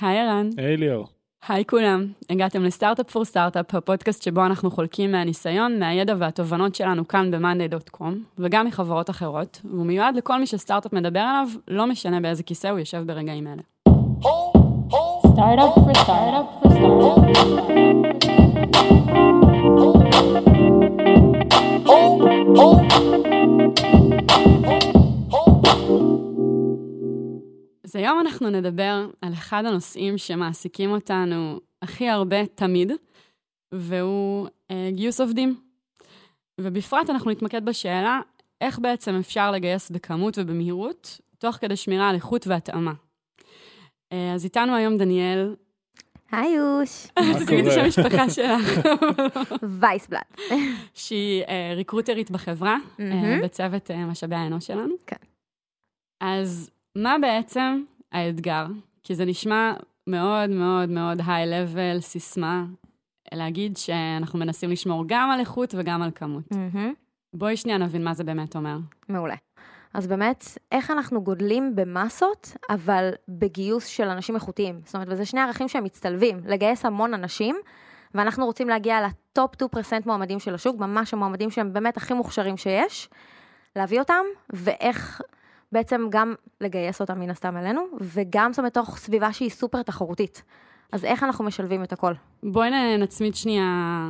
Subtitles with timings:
[0.00, 0.50] היי ערן.
[0.56, 1.06] היי ליאור.
[1.48, 7.30] היי כולם, הגעתם לסטארט-אפ פור סטארט-אפ, הפודקאסט שבו אנחנו חולקים מהניסיון, מהידע והתובנות שלנו כאן
[7.30, 12.68] ב-monday.com, וגם מחברות אחרות, והוא מיועד לכל מי שסטארט-אפ מדבר עליו, לא משנה באיזה כיסא
[12.68, 13.62] הוא יושב ברגעים אלה.
[15.34, 16.46] Startup for startup
[22.62, 23.21] for
[27.92, 32.92] אז היום אנחנו נדבר על אחד הנושאים שמעסיקים אותנו הכי הרבה תמיד,
[33.74, 35.60] והוא אה, גיוס עובדים.
[36.60, 38.20] ובפרט אנחנו נתמקד בשאלה
[38.60, 42.92] איך בעצם אפשר לגייס בכמות ובמהירות, תוך כדי שמירה על איכות והתאמה.
[44.12, 45.54] אה, אז איתנו היום דניאל.
[46.30, 47.06] היי יוש.
[47.46, 48.86] תגידי את השם המשפחה שלך.
[49.80, 50.40] וייסבלט.
[50.94, 53.42] שהיא אה, ריקרוטרית בחברה, אה, מהמם.
[53.42, 54.94] בצוות אה, משאבי האנוש שלנו.
[55.06, 55.16] כן.
[56.20, 58.66] אז מה בעצם האתגר?
[59.02, 59.72] כי זה נשמע
[60.06, 62.64] מאוד מאוד מאוד היי-לבל, סיסמה,
[63.34, 66.44] להגיד שאנחנו מנסים לשמור גם על איכות וגם על כמות.
[66.50, 66.92] מהמם.
[67.34, 68.76] בואי שנייה נבין מה זה באמת אומר.
[69.08, 69.34] מעולה.
[69.94, 74.80] אז באמת, איך אנחנו גודלים במסות, אבל בגיוס של אנשים איכותיים.
[74.84, 77.56] זאת אומרת, וזה שני ערכים שהם מצטלבים, לגייס המון אנשים,
[78.14, 79.66] ואנחנו רוצים להגיע לטופ 2%
[80.06, 83.08] מועמדים של השוק, ממש המועמדים שהם באמת הכי מוכשרים שיש,
[83.76, 85.20] להביא אותם, ואיך
[85.72, 90.42] בעצם גם לגייס אותם מן הסתם אלינו, וגם זאת אומרת, תוך סביבה שהיא סופר תחרותית.
[90.92, 92.12] אז איך אנחנו משלבים את הכל?
[92.42, 94.08] בואי נצמיד שנייה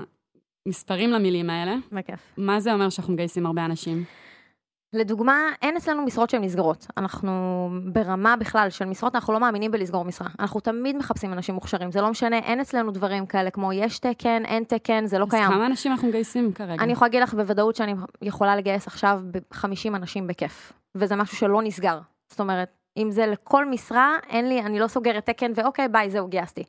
[0.68, 1.74] מספרים למילים האלה.
[1.92, 2.20] בכיף.
[2.36, 4.04] מה זה אומר שאנחנו מגייסים הרבה אנשים?
[4.94, 6.86] לדוגמה, אין אצלנו משרות שהן נסגרות.
[6.96, 10.28] אנחנו ברמה בכלל של משרות, אנחנו לא מאמינים בלסגור משרה.
[10.38, 14.44] אנחנו תמיד מחפשים אנשים מוכשרים, זה לא משנה, אין אצלנו דברים כאלה כמו יש תקן,
[14.44, 15.50] אין תקן, זה לא אז קיים.
[15.50, 16.82] כמה אנשים אנחנו מגייסים כרגע?
[16.82, 21.62] אני יכולה להגיד לך בוודאות שאני יכולה לגייס עכשיו ב-50 אנשים בכיף, וזה משהו שלא
[21.62, 21.98] נסגר.
[22.30, 26.28] זאת אומרת, אם זה לכל משרה, אין לי, אני לא סוגרת תקן ואוקיי, ביי, זהו,
[26.28, 26.62] גייסתי.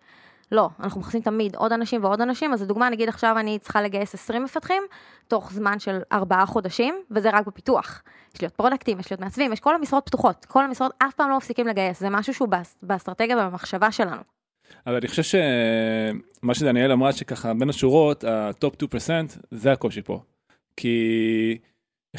[0.52, 4.14] לא, אנחנו מחפשים תמיד עוד אנשים ועוד אנשים, אז לדוגמה, נגיד עכשיו אני צריכה לגייס
[4.14, 4.84] 20 מפתחים,
[5.28, 8.04] תוך זמן של 4 חודשים, וזה רק בפיתוח.
[8.36, 10.45] יש לי עוד product ים, יש לי עוד מעצבים, יש כל המשרות פתוחות.
[10.45, 14.22] כל המשרות אף פעם לא מפסיקים לגייס, זה משהו שהוא באס- באסטרטגיה ובמחשבה שלנו.
[14.86, 18.80] אז אני חושב שמה שדניאל אמרה שככה בין השורות ה top 2%
[19.52, 20.20] זה הקושי פה.
[20.78, 21.58] כי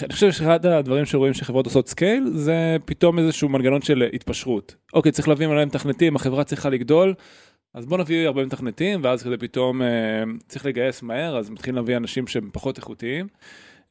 [0.02, 4.76] אני חושב שאחד הדברים שרואים שחברות עושות scale זה פתאום איזשהו מנגנון של התפשרות.
[4.92, 7.14] אוקיי צריך להביא מלא מתכנתים החברה צריכה לגדול
[7.74, 11.96] אז בוא נביא הרבה מתכנתים ואז כזה פתאום אה, צריך לגייס מהר אז מתחילים להביא
[11.96, 13.26] אנשים שהם פחות איכותיים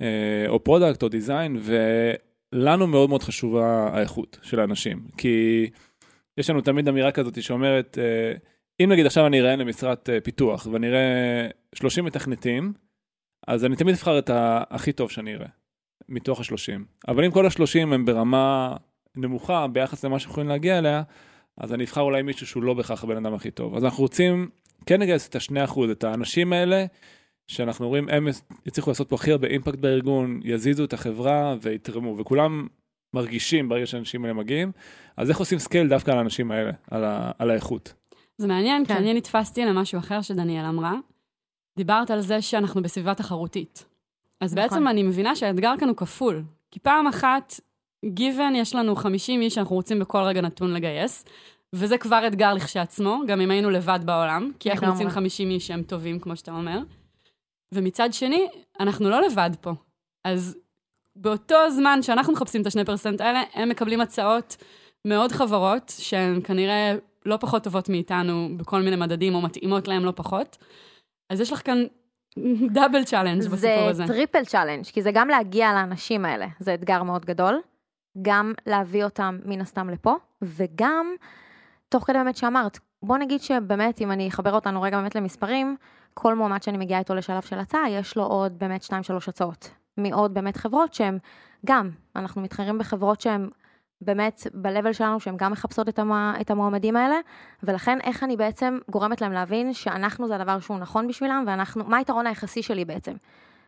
[0.02, 5.68] אה, או product או design ולנו מאוד מאוד חשובה האיכות של האנשים כי
[6.38, 8.34] יש לנו תמיד אמירה כזאת שאומרת אה,
[8.80, 12.74] אם נגיד עכשיו אני אראיין למשרת אה, פיתוח ואני אראה 30 מתכנתים,
[13.48, 14.30] אז אני תמיד אבחר את
[14.70, 15.48] הכי טוב שאני אראה,
[16.10, 16.82] מתוך ה-30.
[17.08, 18.76] אבל אם כל ה-30 הם ברמה
[19.16, 21.04] נמוכה ביחס למה שאנחנו יכולים להגיע אליה,
[21.58, 23.76] אז אני אבחר אולי מישהו שהוא לא בהכרח הבן אדם הכי טוב.
[23.76, 24.50] אז אנחנו רוצים
[24.86, 26.86] כן לגייס את ה-2%, את האנשים האלה,
[27.48, 28.28] שאנחנו רואים הם
[28.66, 32.68] יצליחו לעשות פה הכי הרבה אימפקט בארגון, יזיזו את החברה ויתרמו, וכולם
[33.14, 34.72] מרגישים ברגע שהאנשים האלה מגיעים.
[35.18, 37.94] אז איך עושים scale דווקא על האנשים האלה, על, ה- על האיכות?
[38.38, 39.00] זה מעניין, כי כן.
[39.00, 40.94] אני נתפסתי למשהו אחר שדניאל אמרה.
[41.78, 43.86] דיברת על זה שאנחנו בסביבה תחרותית.
[44.42, 44.70] אז נכון.
[44.70, 46.44] בעצם אני מבינה שהאתגר כאן הוא כפול.
[46.72, 47.60] כי פעם אחת,
[48.06, 51.26] גיוון, יש לנו 50 איש שאנחנו רוצים בכל רגע נתון לגייס,
[51.74, 55.04] וזה כבר אתגר לכשעצמו, גם אם היינו לבד בעולם, כי אנחנו לגמרי.
[55.04, 56.80] רוצים 50 איש שהם טובים, כמו שאתה אומר.
[57.74, 58.48] ומצד שני,
[58.80, 59.72] אנחנו לא לבד פה.
[60.24, 60.58] אז
[61.16, 64.58] באותו זמן שאנחנו מחפשים את השני percent האלה, הם מקבלים הצעות
[65.06, 66.96] מעוד חברות, שהן כנראה
[67.26, 70.58] לא פחות טובות מאיתנו בכל מיני מדדים, או מתאימות להם לא פחות.
[71.30, 71.84] אז יש לך כאן
[72.76, 74.08] double challenge בסיפור זה הזה.
[74.08, 77.62] טריפל צ'אלנג', כי זה גם להגיע לאנשים האלה, זה אתגר מאוד גדול,
[78.22, 81.16] גם להביא אותם מן הסתם לפה, וגם,
[81.90, 85.76] תוך כדי באמת שאמרת, בוא נגיד שבאמת, אם אני אחבר אותנו רגע באמת למספרים,
[86.14, 88.94] כל מועמד שאני מגיעה איתו לשלב של הצעה, יש לו עוד באמת 2-3
[89.28, 89.70] הצעות.
[89.98, 91.18] מעוד באמת חברות שהן
[91.66, 93.50] גם, אנחנו מתחרים בחברות שהן
[94.06, 97.16] באמת ב-level שלנו, שהן גם מחפשות את, המה, את המועמדים האלה,
[97.64, 101.98] ולכן איך אני בעצם גורמת להם להבין שאנחנו זה הדבר שהוא נכון בשבילם, ואנחנו, מה
[101.98, 103.14] היתרון היחסי שלי בעצם?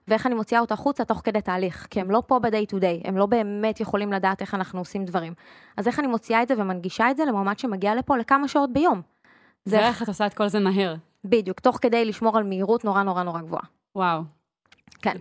[0.08, 3.08] ואיך אני מוציאה אותה החוצה תוך כדי תהליך, כי הם לא פה ב-day to day,
[3.08, 5.34] הם לא באמת יכולים לדעת איך אנחנו עושים דברים.
[5.78, 9.02] אז איך אני מוציאה את זה ומנגישה את זה למועמד שמגיע לפה לכמה שעות ביום?
[9.66, 10.96] זה ואיך את עושה את כל זה מהר.
[11.26, 13.64] בדיוק, תוך כדי לשמור על מהירות נורא נורא נורא גבוהה.
[13.96, 14.22] וואו.
[15.02, 15.18] כן.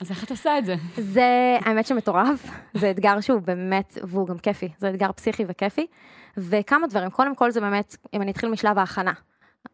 [0.00, 0.74] אז איך את עושה את זה?
[0.96, 5.86] זה, האמת שמטורף, זה אתגר שהוא באמת, והוא גם כיפי, זה אתגר פסיכי וכיפי.
[6.36, 9.12] וכמה דברים, קודם כל זה באמת, אם אני אתחיל משלב ההכנה.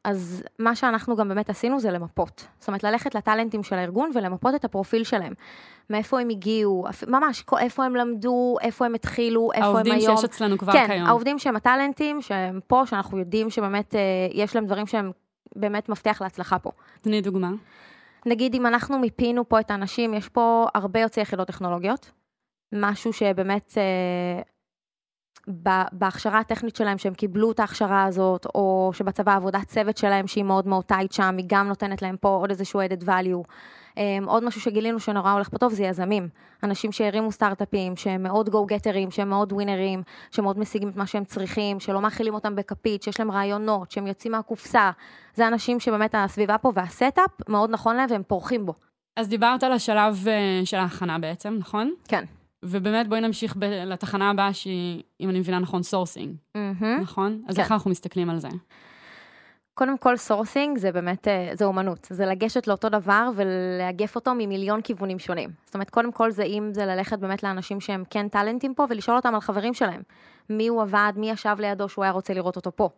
[0.04, 2.46] אז מה שאנחנו גם באמת עשינו זה למפות.
[2.58, 5.32] זאת אומרת, ללכת לטאלנטים של הארגון ולמפות את הפרופיל שלהם.
[5.90, 9.86] מאיפה הם הגיעו, ממש, איפה הם למדו, איפה הם התחילו, איפה הם היום.
[9.86, 11.00] העובדים שיש אצלנו כבר כן, כיום.
[11.00, 14.00] כן, העובדים שהם הטאלנטים, שהם פה, שאנחנו יודעים שבאמת אה,
[14.32, 15.10] יש להם דברים שהם
[15.56, 16.70] באמת מפתח להצלחה פה.
[17.00, 17.50] תני דוגמה.
[18.26, 22.10] נגיד אם אנחנו מיפינו פה את האנשים, יש פה הרבה יוצאי יחידות טכנולוגיות.
[22.72, 24.42] משהו שבאמת אה,
[25.92, 30.66] בהכשרה הטכנית שלהם, שהם קיבלו את ההכשרה הזאת, או שבצבא עבודת צוות שלהם, שהיא מאוד
[30.66, 33.48] מאוד טייט שם, היא גם נותנת להם פה עוד איזשהו added value.
[33.94, 36.28] Um, עוד משהו שגילינו שנורא הולך פה טוב זה יזמים.
[36.62, 41.80] אנשים שהרימו סטארט-אפים, שהם מאוד גו-גטרים, שהם מאוד ווינרים, שמאוד משיגים את מה שהם צריכים,
[41.80, 44.90] שלא מאכילים אותם בכפית, שיש להם רעיונות, שהם יוצאים מהקופסה.
[45.34, 48.74] זה אנשים שבאמת הסביבה פה וה setup מאוד נכון להם והם פורחים בו.
[49.16, 51.94] אז דיברת על השלב אה, של ההכנה בעצם, נכון?
[52.08, 52.24] כן.
[52.64, 56.84] ובאמת בואי נמשיך ב- לתחנה הבאה שהיא, אם אני מבינה נכון, סורסינג, Mm-hmm.
[57.02, 57.42] נכון?
[57.48, 57.62] אז כן.
[57.62, 58.48] איך אנחנו מסתכלים על זה?
[59.74, 64.80] קודם כל sourcing זה באמת, אה, זה אומנות, זה לגשת לאותו דבר ולאגף אותו ממיליון
[64.80, 65.50] כיוונים שונים.
[65.64, 68.84] זאת אומרת, קודם כל זה אם זה ללכת באמת לאנשים שהם כן talent ים פה
[68.90, 70.02] ולשאול אותם על חברים שלהם.
[70.50, 72.88] עם מי הוא עבד, מי ישב לידו שהוא היה רוצה לראות אותו פה.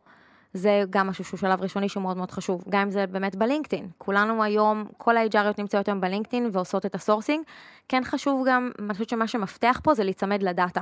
[0.53, 3.89] זה גם משהו שהוא שלב ראשוני שהוא מאוד מאוד חשוב, גם אם זה באמת בלינקדאין.
[3.99, 7.45] כולנו היום, כל ה-HR יות נמצאות היום בלינקדאין ועושות את ה sourcing.
[7.89, 10.81] כן חשוב גם, אני חושבת שמה שמפתח פה זה להיצמד ל data.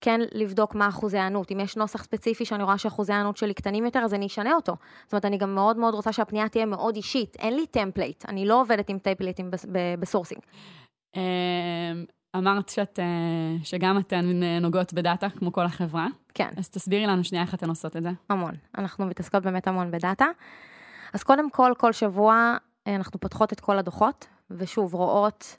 [0.00, 1.52] כן לבדוק מה אחוזי היענות.
[1.52, 4.76] אם יש נוסח ספציפי שאני רואה שאחוזי היענות שלי קטנים יותר, אז אני אשנה אותו.
[5.04, 7.36] זאת אומרת, אני גם מאוד מאוד רוצה שהפנייה תהיה מאוד אישית.
[7.38, 9.50] אין לי template, אני לא עובדת עם template ים
[9.98, 10.40] ב sourcing.
[11.16, 11.20] אמ,
[12.36, 13.04] אמרת שאת, אה,
[13.64, 17.96] שגם אתן נוגעות בדאטה, כמו כל החברה, כן, אז תסבירי לנו שנייה איך אתן עושות
[17.96, 18.10] את זה.
[18.30, 18.54] המון.
[18.78, 20.26] אנחנו מתעסקות באמת המון בדאטה.
[21.12, 22.56] אז קודם כל, כל שבוע
[22.86, 25.56] אה, אנחנו פותחות את כל הדוחות, ושוב, רואות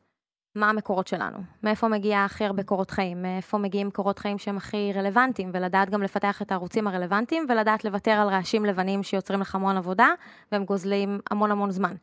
[0.56, 4.94] מה המקורות שלנו, מאיפה מגיע הכי הרבה קורות חיים, מאיפה מגיעים קורות חיים שהם הכי
[4.96, 9.78] רלוונטיים, ולדעת גם לפתח את הערוצים הרלוונטיים, ולדעת לוותר על רעשים לבנים שיוצרים לך המון
[9.78, 10.08] עבודה,
[10.52, 11.96] והם גוזלים המון המון זמן.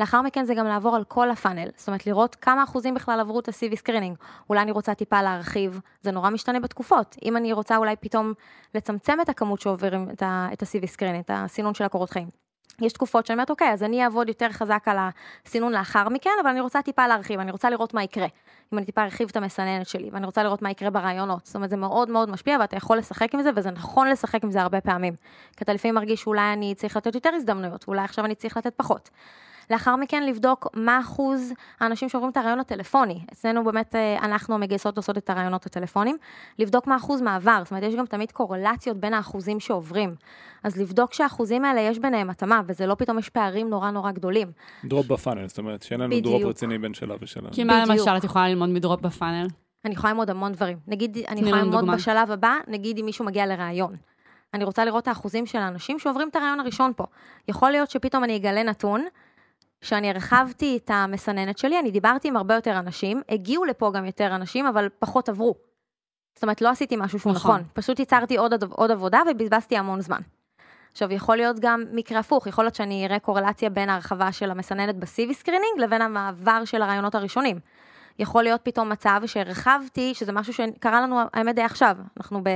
[0.00, 3.20] לאחר מכן זה גם לעבור על כל ה funnel, זאת אומרת לראות כמה אחוזים בכלל
[3.20, 4.16] עברו את ה-CV screening.
[4.50, 7.16] אולי אני רוצה טיפה להרחיב, זה נורא משתנה בתקופות.
[7.24, 8.32] אם אני רוצה אולי פתאום
[8.74, 12.49] לצמצם את הכמות שעוברים את ה-CV screening, את הסינון של הקורות חיים.
[12.80, 14.96] יש תקופות שאני אומרת, אוקיי, אז אני אעבוד יותר חזק על
[15.46, 18.26] הסינון לאחר מכן, אבל אני רוצה טיפה להרחיב, אני רוצה לראות מה יקרה.
[18.72, 21.46] אם אני טיפה ארחיב את המסננת שלי, ואני רוצה לראות מה יקרה בראיונות.
[21.46, 24.50] זאת אומרת, זה מאוד מאוד משפיע, ואתה יכול לשחק עם זה, וזה נכון לשחק עם
[24.50, 25.14] זה הרבה פעמים.
[25.56, 28.74] כי אתה לפעמים מרגיש שאולי אני צריך לתת יותר הזדמנויות, אולי עכשיו אני צריך לתת
[28.76, 29.10] פחות.
[29.70, 33.20] לאחר מכן לבדוק מה אחוז האנשים שעוברים את הראיון הטלפוני.
[33.32, 36.16] אצלנו באמת אה, אנחנו המגייסות עושות את הראיונות הטלפוניים.
[36.58, 40.14] לבדוק מה אחוז מעבר, זאת אומרת יש גם תמיד קורלציות בין האחוזים שעוברים.
[40.64, 44.52] אז לבדוק שהאחוזים האלה יש ביניהם התאמה, וזה לא פתאום יש פערים נורא נורא גדולים.
[44.84, 46.50] drop ב funnel, זאת אומרת שאין לנו drop בדיוק.
[46.50, 47.50] רציני בין שלב ושלב.
[47.52, 47.84] כי מה.
[47.88, 49.46] למשל את יכולה ללמוד מ drop ב funnel?
[49.84, 50.78] אני יכולה ללמוד המון דברים.
[50.88, 51.94] נגיד, אני יכולה ללמוד דוגמה.
[51.94, 53.96] בשלב הבא, נגיד אם מישהו מגיע לראיון.
[54.54, 57.04] אני רוצה לראות את האחוזים של האנשים שעוברים את הראיון הראשון פה.
[57.48, 59.04] יכול להיות שפתאום אני אגלה נתון,
[59.82, 64.34] שאני הרחבתי את המסננת שלי, אני דיברתי עם הרבה יותר אנשים, הגיעו לפה גם יותר
[64.34, 65.54] אנשים, אבל פחות עברו.
[66.34, 67.50] זאת אומרת, לא עשיתי משהו שהוא נכון.
[67.50, 70.20] נכון, פשוט ייצרתי עוד, עוד עבודה ובזבזתי המון זמן.
[70.92, 74.96] עכשיו, יכול להיות גם מקרה הפוך, יכול להיות שאני אראה קורלציה בין ההרחבה של המסננת
[74.96, 77.58] ב-CV screening לבין המעבר של הראיונות הראשונים.
[78.18, 82.48] יכול להיות פתאום מצב שהרחבתי, שזה משהו שקרה לנו, האמת די עכשיו, אנחנו ב,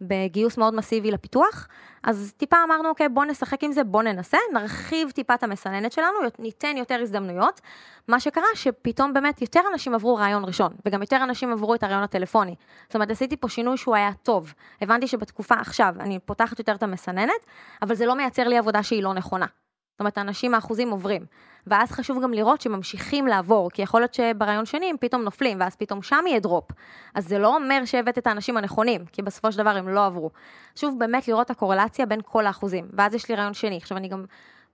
[0.00, 1.68] בגיוס מאוד מסיבי לפיתוח,
[2.02, 6.18] אז טיפה אמרנו, אוקיי, בוא נשחק עם זה, בוא ננסה, נרחיב טיפה את המסננת שלנו,
[6.38, 7.60] ניתן יותר הזדמנויות.
[8.08, 12.02] מה שקרה, שפתאום באמת יותר אנשים עברו רעיון ראשון, וגם יותר אנשים עברו את הרעיון
[12.02, 12.54] הטלפוני.
[12.86, 14.54] זאת אומרת, עשיתי פה שינוי שהוא היה טוב.
[14.80, 17.46] הבנתי שבתקופה עכשיו אני פותחת יותר את המסננת,
[17.82, 19.46] אבל זה לא מייצר לי עבודה שהיא לא נכונה.
[19.94, 21.26] זאת אומרת, האנשים האחוזים עוברים.
[21.66, 25.76] ואז חשוב גם לראות שממשיכים לעבור, כי יכול להיות שברעיון שני הם פתאום נופלים, ואז
[25.76, 26.64] פתאום שם יהיה דרופ.
[27.14, 30.30] אז זה לא אומר שהבאת את האנשים הנכונים, כי בסופו של דבר הם לא עברו.
[30.76, 32.88] שוב, באמת לראות את הקורלציה בין כל האחוזים.
[32.92, 33.76] ואז יש לי רעיון שני.
[33.76, 34.24] עכשיו, אני גם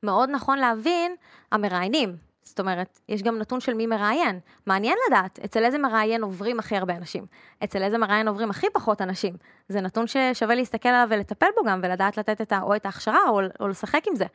[0.02, 1.14] מאוד נכון להבין,
[1.52, 2.29] המראיינים.
[2.42, 4.40] זאת אומרת, יש גם נתון של מי מראיין.
[4.66, 7.26] מעניין לדעת, אצל איזה מראיין עוברים הכי הרבה אנשים.
[7.64, 9.34] אצל איזה מראיין עוברים הכי פחות אנשים.
[9.68, 13.28] זה נתון ששווה להסתכל עליו ולטפל בו גם, ולדעת לתת את ה, או את ההכשרה,
[13.28, 14.26] או, או לשחק עם זה.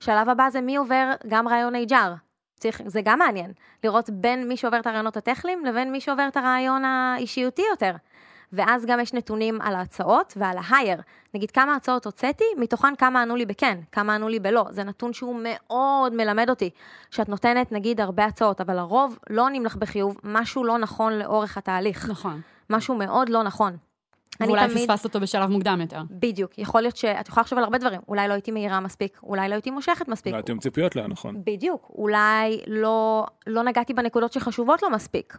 [0.00, 2.26] שלב הבא זה מי עובר גם רעיון HR.
[2.60, 3.52] צריך, זה גם מעניין,
[3.84, 7.92] לראות בין מי שעובר את הרעיונות הטכניים לבין מי שעובר את הרעיון האישיותי יותר.
[8.52, 11.00] ואז גם יש נתונים על ההצעות ועל ההייר.
[11.34, 14.64] נגיד כמה הצעות הוצאתי, מתוכן כמה ענו לי בכן, כמה ענו לי בלא.
[14.70, 16.70] זה נתון שהוא מאוד מלמד אותי.
[17.10, 21.58] שאת נותנת נגיד הרבה הצעות, אבל לרוב לא עונים לך בחיוב, משהו לא נכון לאורך
[21.58, 22.08] התהליך.
[22.10, 22.40] נכון.
[22.70, 23.76] משהו מאוד לא נכון.
[24.40, 26.02] ואולי תמיד- פספסת אותו בשלב מוקדם יותר.
[26.10, 29.48] בדיוק, יכול להיות שאת יכולה לחשוב על הרבה דברים, אולי לא הייתי מהירה מספיק, אולי
[29.48, 30.32] לא הייתי מושכת מספיק.
[30.32, 31.34] אולי עם ציפיות לא נכון.
[31.44, 35.38] בדיוק, אולי לא, לא נגעתי בנקודות שחשובות לו מספיק.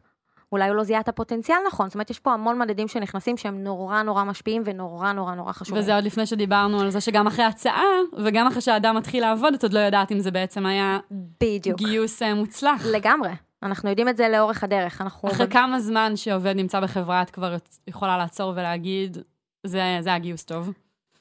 [0.51, 3.63] אולי הוא לא זיהה את הפוטנציאל נכון, זאת אומרת, יש פה המון מדדים שנכנסים שהם
[3.63, 5.81] נורא נורא משפיעים ונורא נורא נורא חשובים.
[5.81, 7.83] וזה עוד לפני שדיברנו על זה שגם אחרי הצעה,
[8.17, 10.99] וגם אחרי שהאדם מתחיל לעבוד, את עוד לא יודעת אם זה בעצם היה
[11.41, 11.77] בדיוק.
[11.77, 12.85] גיוס אה, מוצלח.
[12.85, 13.29] לגמרי.
[13.63, 15.01] אנחנו יודעים את זה לאורך הדרך.
[15.01, 15.29] אנחנו...
[15.29, 17.55] אחרי כמה זמן שעובד נמצא בחברה, את כבר
[17.87, 19.17] יכולה לעצור ולהגיד,
[19.63, 20.71] זה, זה היה גיוס טוב.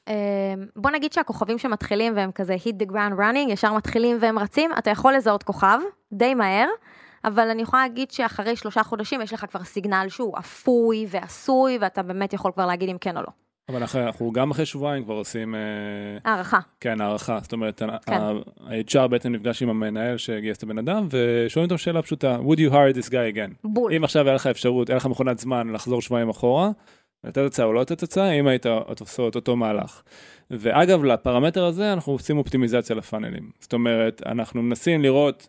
[0.07, 0.13] אמ,
[0.75, 4.89] בוא נגיד שהכוכבים שמתחילים והם כזה hit the ground running, ישר מתחילים והם רצים, אתה
[4.89, 5.79] יכול לזהות כוכב
[6.13, 6.67] די מהר,
[7.25, 12.03] אבל אני יכולה להגיד שאחרי שלושה חודשים יש לך כבר סיגנל שהוא אפוי ועשוי, ואתה
[12.03, 13.27] באמת יכול כבר להגיד אם כן או לא.
[13.69, 15.55] אבל אנחנו, אנחנו גם אחרי שבועיים כבר עושים...
[15.55, 16.59] אה, הערכה.
[16.79, 17.39] כן, הערכה.
[17.41, 18.13] זאת אומרת, כן.
[18.13, 22.71] ה-HR בעצם נפגש עם המנהל שגייס את הבן אדם, ושואלים אותו שאלה פשוטה, would you
[22.71, 23.53] hire this guy again?
[23.63, 23.93] בול.
[23.93, 26.69] אם עכשיו היה לך אפשרות, היה לך מכונת זמן לחזור שבועיים אחורה,
[27.23, 28.65] לתת הצעה או לא לתת הצעה, אם היית
[28.99, 30.01] עושה את אותו מהלך.
[30.51, 33.51] ואגב, לפרמטר הזה אנחנו עושים אופטימיזציה לפאנלים.
[33.59, 35.47] זאת אומרת, אנחנו מנסים לראות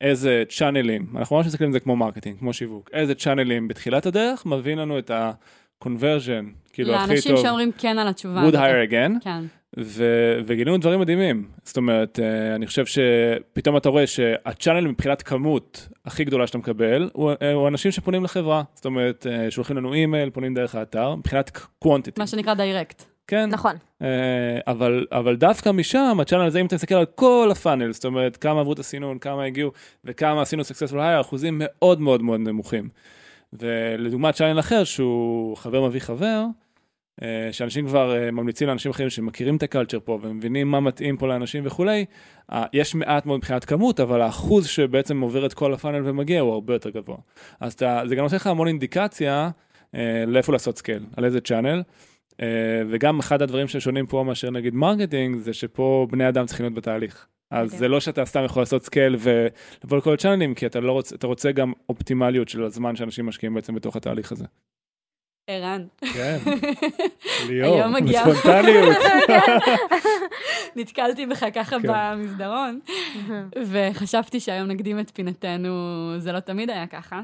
[0.00, 4.46] איזה צ'אנלים, אנחנו ממש מסתכלים על זה כמו marketing, כמו שיווק, איזה צ'אנלים בתחילת הדרך
[4.46, 7.10] מביאים לנו את ה-conversion, כאילו הכי טוב.
[7.10, 8.48] לאנשים שאומרים כן על התשובה.
[8.48, 9.44] would hire again, כן.
[9.78, 11.48] ו- וגילינו דברים מדהימים.
[11.64, 16.58] זאת אומרת, אה, אני חושב שפתאום אתה רואה שה channel מבחינת כמות הכי גדולה שאתה
[16.58, 18.62] מקבל, הוא, אה, הוא אנשים שפונים לחברה.
[18.74, 21.50] זאת אומרת, אה, שולחים לנו אימייל, פונים דרך האתר, מבחינת
[21.84, 22.18] quantity.
[22.18, 23.15] מה שנקרא דיירקט.
[23.28, 23.76] כן, נכון.
[24.02, 28.36] אה, אבל, אבל דווקא משם, הצ'אנל הזה, אם אתה מסתכל על כל הפאנל, זאת אומרת,
[28.36, 29.72] כמה עברו את הסינון, כמה הגיעו,
[30.04, 32.88] וכמה עשינו successful hire, אחוזים מאוד מאוד מאוד נמוכים.
[33.52, 36.44] ולדוגמת צ'אנל אחר, שהוא חבר מביא חבר,
[37.22, 41.26] אה, שאנשים כבר אה, ממליצים לאנשים אחרים שמכירים את הקלצ'ר פה ומבינים מה מתאים פה
[41.26, 42.04] לאנשים וכולי,
[42.72, 46.74] יש מעט מאוד מבחינת כמות, אבל האחוז שבעצם עובר את כל הפאנל ומגיע הוא הרבה
[46.74, 47.16] יותר גבוה.
[47.60, 49.50] אז אתה, זה גם נותן לך המון אינדיקציה
[50.26, 51.82] לאיפה לעשות scale, על איזה channel.
[52.36, 52.42] אה,
[52.90, 57.26] וגם אחד הדברים ששונים פה מאשר נגיד marketing, זה שפה בני אדם צריכים להיות בתהליך.
[57.50, 57.78] אז אוקיי.
[57.78, 61.26] זה לא שאתה סתם יכול לעשות scale ולבוא לכל הצ'אנלים, כי אתה לא רוצה, אתה
[61.26, 64.44] רוצה גם אופטימליות של הזמן שאנשים משקיעים בעצם בתוך התהליך הזה.
[65.50, 65.86] ערן.
[66.14, 66.38] כן,
[67.48, 68.96] ליאור, בספונטניות.
[70.76, 71.88] נתקלתי בך ככה כן.
[71.88, 72.80] במסדרון,
[73.66, 75.70] וחשבתי שהיום נקדים את פינתנו,
[76.18, 77.20] זה לא תמיד היה ככה.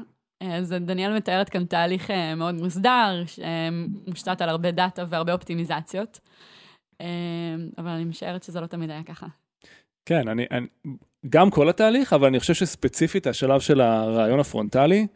[0.51, 6.19] אז דניאל מתארת כאן תהליך אה, מאוד מוסדר, שמושתת על הרבה דאטה והרבה אופטימיזציות,
[7.01, 7.07] אה,
[7.77, 9.27] אבל אני משערת שזה לא תמיד היה ככה.
[10.05, 10.67] כן, אני, אני,
[11.29, 15.07] גם כל התהליך, אבל אני חושב שספציפית השלב של הראיון הפרונטלי,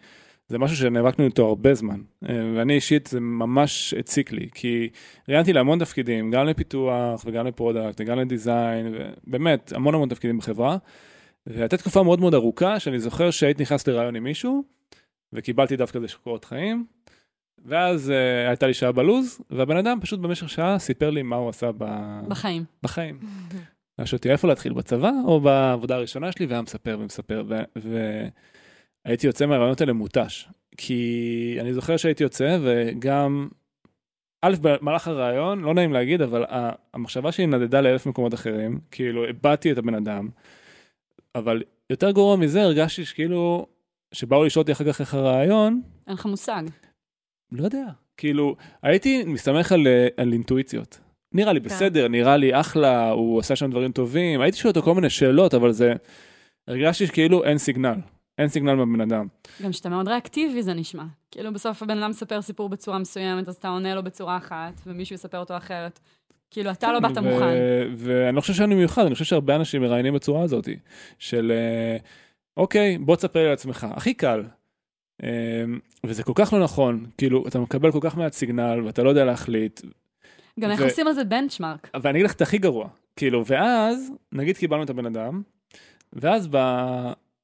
[0.47, 2.01] זה משהו שנאבקנו איתו הרבה זמן.
[2.29, 4.89] אה, ואני אישית, זה ממש הציק לי, כי
[5.29, 8.95] ראיינתי להמון תפקידים, גם לפיתוח וגם ל product וגם ל design,
[9.27, 10.77] ובאמת, המון המון תפקידים בחברה.
[11.47, 14.63] והייתה תקופה מאוד מאוד ארוכה, שאני זוכר שהייתי נכנס לרעיון עם מישהו,
[15.33, 16.85] וקיבלתי דווקא איזה קורות חיים,
[17.65, 21.49] ואז uh, הייתה לי שעה בלוז, והבן אדם פשוט במשך שעה סיפר לי מה הוא
[21.49, 21.85] עשה ב...
[22.27, 22.63] בחיים.
[22.83, 23.19] בחיים.
[24.05, 27.43] שאלתי איפה להתחיל, בצבא או בעבודה הראשונה שלי, והיה מספר ומספר,
[29.05, 30.49] והייתי יוצא מהרעיונות האלה מותש.
[30.77, 33.47] כי אני זוכר שהייתי יוצא, וגם,
[34.41, 36.45] א', במהלך הרעיון, לא נעים להגיד, אבל
[36.93, 40.29] המחשבה שלי נדדה לאלף מקומות אחרים, כאילו, איבדתי את הבן אדם,
[41.35, 43.67] אבל יותר גרוע מזה, הרגשתי שכאילו,
[44.13, 46.63] שבאו לשאול אותי אחר כך איך הרעיון, אין לך מושג.
[47.51, 47.85] לא יודע.
[48.17, 50.99] כאילו, הייתי מסתמך על, אה, על אינטואיציות.
[51.33, 54.41] נראה לי בסדר, נראה לי אחלה, הוא עשה שם דברים טובים.
[54.41, 55.93] הייתי שואל אותו כל מיני שאלות, אבל זה...
[56.67, 57.95] הרגשתי שכאילו אין סיגנל.
[58.37, 59.27] אין סיגנל מהבן אדם.
[59.63, 61.03] גם שאתה מאוד ריאקטיבי זה נשמע.
[61.31, 65.13] כאילו בסוף הבן אדם מספר סיפור בצורה מסוימת, אז אתה עונה לו בצורה אחת, ומישהו
[65.13, 65.99] יספר אותו אחרת.
[66.51, 67.53] כאילו, אתה לא באת ו- מוכן.
[67.97, 70.69] ואני לא חושב שאני מיוחד, אני חושב שהרבה אנשים מראיינים בצורה הזאת,
[71.19, 71.97] של אה,
[72.57, 73.87] אוקיי, בוא תספר לי על עצמך.
[73.91, 74.43] הכי קל.
[75.23, 75.29] אה,
[76.03, 79.25] וזה כל כך לא נכון, כאילו, אתה מקבל כל כך מעט סיגנל, ואתה לא יודע
[79.25, 79.81] להחליט,
[80.59, 81.89] גם איך ו- עושים על זה בנצ'מארק.
[81.93, 85.41] אבל אני אגיד לך את הכי גרוע, כאילו, ואז, נגיד קיבלנו את הבן אדם,
[86.13, 86.49] ואז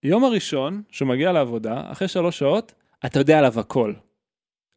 [0.04, 2.74] ביום הראשון שהוא מגיע לעבודה, אחרי שלוש שעות,
[3.06, 3.94] אתה יודע עליו הכל.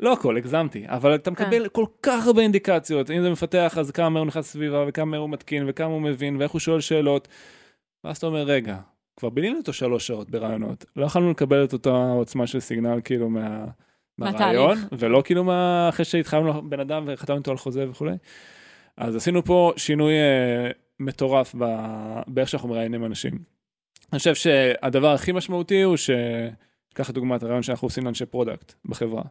[0.00, 4.18] לא הכל, הגזמתי, אבל אתה מקבל כל כך הרבה אינדיקציות, אם זה מפתח, אז כמה
[4.18, 7.28] הוא נכנס לסביבה, וכמה הוא מתקין, וכמה הוא מבין, ואיך הוא שואל שאלות.
[8.04, 8.76] ואז אתה אומר, רגע,
[9.16, 13.30] כבר בילינו אותו שלוש שעות ברעיונות, לא יכולנו לקבל את אותה עוצמה של סיגנל כאילו
[13.30, 13.64] מה...
[14.18, 15.88] מהרעיון, ולא כאילו מה...
[15.88, 18.16] אחרי שהתחלנו לבן אדם וחתמנו איתו על חוזה וכולי.
[18.96, 20.70] אז עשינו פה שינוי אה,
[21.00, 21.64] מטורף ב...
[22.26, 23.38] באיך שאנחנו מראיינים אנשים.
[24.12, 26.10] אני חושב שהדבר הכי משמעותי הוא ש...
[26.96, 29.22] קח דוגמא את הראיון שאנחנו עושים לאנשי product בחברה.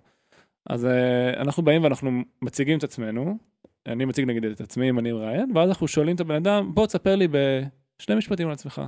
[0.69, 3.37] אז אה, אנחנו באים ואנחנו מציגים את עצמנו,
[3.85, 6.87] אני מציג נגיד את עצמי אם אני מראיין, ואז אנחנו שואלים את הבן אדם, בוא
[6.87, 8.81] תספר לי בשני משפטים על עצמך.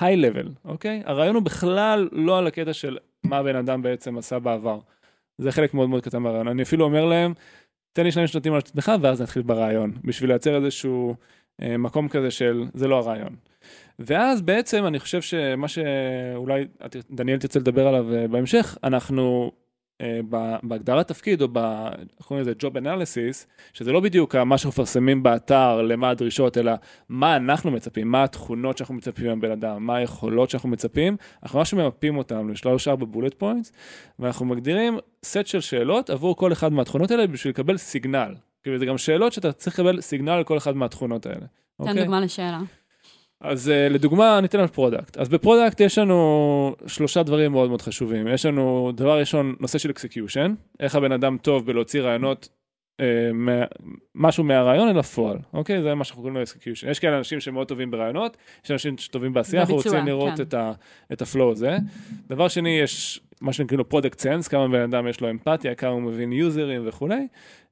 [0.00, 1.02] high level, אוקיי?
[1.04, 4.78] הראיון הוא בכלל לא על הקטע של מה הבן אדם בעצם עשה בעבר.
[5.38, 6.48] זה חלק מאוד מאוד קטן מהרעיון.
[6.48, 7.34] אני אפילו אומר להם,
[7.92, 11.14] תן לי שני משפטים על עצמך ואז נתחיל ברעיון, בשביל לייצר איזשהו
[11.62, 13.36] אה, מקום כזה של, זה לא הרעיון.
[13.98, 16.66] ואז בעצם אני חושב שמה שאולי
[17.10, 19.52] דניאל תרצה לדבר עליו אה, בהמשך, אנחנו
[20.62, 21.58] בהגדרת תפקיד או ב...
[22.18, 26.72] איך קוראים לזה Job Analysis, שזה לא בדיוק מה שאנחנו מפרסמים באתר, למה הדרישות, אלא
[27.08, 31.74] מה אנחנו מצפים, מה התכונות שאנחנו מצפים מהבן אדם, מה היכולות שאנחנו מצפים, אנחנו ממש
[31.74, 33.72] ממפים אותם לשלוש ארבע bullet points,
[34.18, 38.34] ואנחנו מגדירים סט של שאלות עבור כל אחד מהתכונות האלה בשביל לקבל signal.
[38.62, 41.36] כאילו זה גם שאלות שאתה צריך לקבל signal על כל אחד מהתכונות האלה.
[41.36, 41.46] תן
[41.78, 42.02] אוקיי?
[42.02, 42.60] דוגמה לשאלה.
[43.42, 45.16] אז אה, לדוגמה, ניתן על product.
[45.16, 48.28] אז ב product יש לנו שלושה דברים מאוד מאוד חשובים.
[48.28, 52.48] יש לנו, דבר ראשון, נושא של execution, איך הבן אדם טוב בלהוציא רעיונות,
[53.00, 53.64] אה, מה,
[54.14, 55.82] משהו מהרעיון אל הפועל, אוקיי?
[55.82, 56.90] זה מה שאנחנו קוראים לו execution.
[56.90, 60.42] יש כאלה אנשים שמאוד טובים ברעיונות, יש אנשים שטובים בעשייה, אנחנו רוצים לראות כן.
[60.42, 60.72] את, ה,
[61.12, 61.76] את ה flow הזה.
[62.28, 65.90] דבר שני, יש מה שנקרא לו product sense, כמה בן אדם יש לו אמפתיה, כמה
[65.90, 67.26] הוא מבין יוזרים וכולי.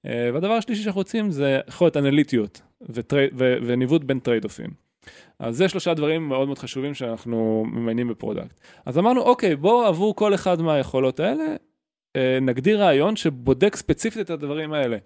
[0.07, 2.61] אה, והדבר השלישי שאנחנו רוצים זה יכולת אנליטיות
[2.91, 4.90] וטרי, ו, וניווט בין טרייד אופים.
[5.39, 8.61] אז זה שלושה דברים מאוד מאוד חשובים שאנחנו ממיינים ב product.
[8.87, 11.45] אז אמרנו, אוקיי, בואו עבור כל אחד מהיכולות האלה,
[12.17, 14.97] אה, נגדיר ראיון שבודק ספציפית את הדברים האלה.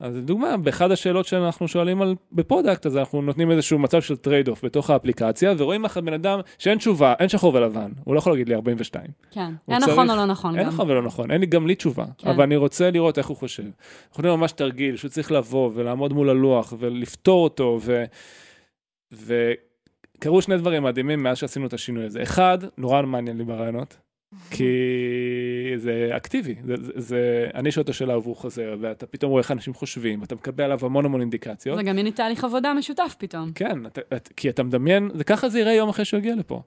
[0.00, 4.16] אז לדוגמה, באחד השאלות שאנחנו שואלים על, ב product, אז אנחנו נותנים איזשהו מצב של
[4.16, 8.32] trade off בתוך האפליקציה, ומראים לבן אדם שאין תשובה, אין שחור ולבן, הוא לא יכול
[8.32, 9.04] להגיד לי 42.
[9.30, 9.40] כן.
[9.68, 10.72] אין צריך- נכון או לא נכון אין גם.
[10.72, 12.28] נכון ולא נכון, אין לי גם לי תשובה, כן.
[12.28, 13.62] אבל אני רוצה לראות איך הוא חושב.
[13.62, 13.74] אנחנו
[14.24, 18.04] יודעים ממש תרגיל שהוא צריך לבוא ולעמוד מול הלוח ולפתור אותו, ו...
[19.12, 22.22] וקרו שני דברים מדהימים מאז שעשינו את השינוי הזה.
[22.22, 23.96] אחד, נורא מעניין לי ברעיונות,
[24.50, 24.72] כי
[25.76, 29.50] זה אקטיבי, זה, זה, זה, אני שואל את השאלה עבור חוזר, ואתה פתאום רואה איך
[29.50, 31.76] אנשים חושבים, ואתה מקבל עליו המון המון אינדיקציות.
[31.76, 33.52] זה גם יהיה תהליך עבודה משותף פתאום.
[33.54, 36.62] כן, אתה, את, כי אתה מדמיין, וככה זה יראה יום אחרי שהוא יגיע לפה.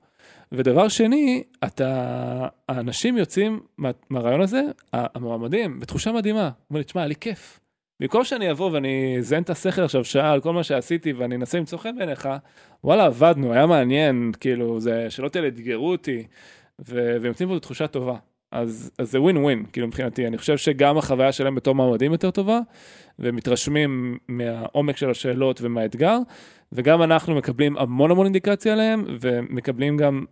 [0.52, 4.62] ודבר שני, אתה, האנשים יוצאים מה, מהרעיון הזה,
[4.94, 6.50] המועמדים, בתחושה מדהימה.
[6.70, 7.60] אומר לי, תשמע, היה לי כיף.
[8.04, 11.58] במקום שאני אבוא ואני אזיין את השכל עכשיו שעה על כל מה שעשיתי ואני אנסה
[11.58, 12.30] למצוא חן בעיניך,
[12.84, 16.24] וואלה, עבדנו, היה מעניין, כאילו, זה, שלא תהיה אתגרו אותי,
[16.80, 18.16] ו- והם יוצאים פה בתחושה טובה.
[18.52, 22.32] אז, אז זה ווין ווין, כאילו מבחינתי, אני חושב שגם החוויה שלהם בתור מועמדים יותר
[22.32, 22.60] טובה,
[23.20, 26.18] ומתרשמים מהעומק של השאלות ומהאתגר,
[26.72, 30.26] וגם אנחנו מקבלים המון המון אינדיקציה עליהם, ומקבלים גם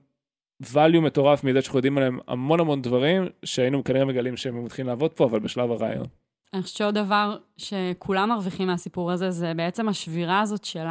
[0.73, 5.13] value מטורף מזה שאנחנו יודעים עליהם המון המון דברים, שהיינו כנראה מגלים שהם מתחילים לעבוד
[5.13, 6.05] פה, אבל בשלב הרעיון.
[6.53, 10.86] אני חושבת שעוד דבר שכולם מרוויחים מהסיפור הזה, זה בעצם השבירה הזאת של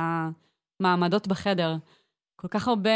[0.81, 1.77] המעמדות בחדר.
[2.37, 2.91] כל כך הרבה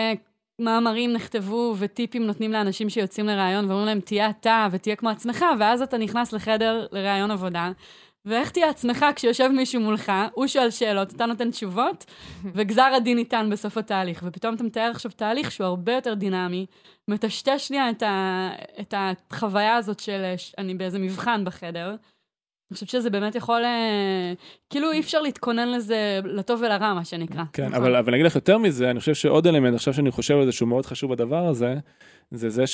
[0.59, 5.83] מאמרים נכתבו וטיפים נותנים לאנשים שיוצאים לראיון ואומרים להם, תהיה אתה ותהיה כמו עצמך, ואז
[5.83, 7.72] אתה נכנס לחדר לראיון עבודה.
[8.24, 12.05] ואיך תהיה עצמך כשיושב מישהו מולך, הוא שואל שאלות, אתה נותן תשובות,
[12.55, 14.22] וגזר הדין ניתן בסוף התהליך.
[14.27, 16.66] ופתאום אתה מתאר עכשיו תהליך שהוא הרבה יותר דינמי,
[17.09, 18.50] מטשטש שנייה את, ה,
[18.81, 18.94] את
[19.31, 20.22] החוויה הזאת של
[20.59, 21.96] אני באיזה מבחן בחדר.
[22.74, 24.32] אני חושבת שזה באמת יכול, אה,
[24.70, 27.42] כאילו אי אפשר להתכונן לזה לטוב ולרע, מה שנקרא.
[27.52, 27.74] כן, נכון.
[27.74, 30.46] אבל, אבל אני אגיד לך יותר מזה, אני חושב שעוד אלמנט, עכשיו שאני חושב על
[30.46, 31.74] זה שהוא מאוד חשוב בדבר הזה,
[32.30, 32.64] זה זה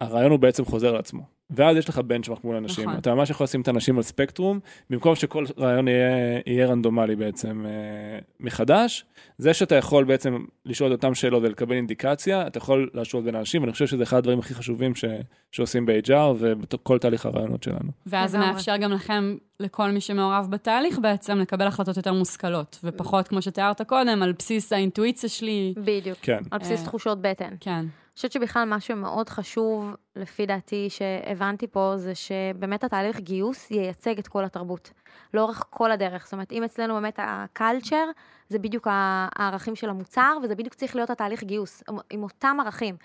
[0.00, 1.37] שהרעיון הוא בעצם חוזר על עצמו.
[1.50, 2.84] ואז יש לך בנצ'מארק מול אנשים.
[2.84, 2.98] נכון.
[2.98, 7.66] אתה ממש יכול לשים את האנשים על ספקטרום, במקום שכל רעיון יהיה, יהיה רנדומלי בעצם
[7.66, 9.04] אה, מחדש.
[9.38, 13.62] זה שאתה יכול בעצם לשאול את אותם שאלות ולקבל אינדיקציה, אתה יכול להשוות בין אנשים,
[13.62, 15.04] ואני חושב שזה אחד הדברים הכי חשובים ש,
[15.52, 17.90] שעושים ב-HR ובכל תהליך הרעיונות שלנו.
[18.06, 18.38] ואז זה.
[18.38, 23.82] מאפשר גם לכם, לכל מי שמעורב בתהליך בעצם, לקבל החלטות יותר מושכלות, ופחות, כמו שתיארת
[23.82, 25.74] קודם, על בסיס האינטואיציה שלי.
[25.76, 26.18] בדיוק.
[26.22, 26.38] כן.
[26.50, 26.86] על בסיס אה.
[26.86, 27.54] תחושות בטן.
[27.60, 27.84] כן.
[28.18, 34.28] חושבת שבכלל מה שמאוד חשוב, לפי דעתי, שהבנתי פה, זה שבאמת התהליך גיוס ייצג את
[34.28, 34.90] כל התרבות.
[35.34, 36.24] לאורך כל הדרך.
[36.24, 38.04] זאת אומרת, אם אצלנו באמת הקלצ'ר,
[38.48, 42.96] זה בדיוק הערכים של המוצר, וזה בדיוק צריך להיות התהליך גיוס, עם- אותם ערכים.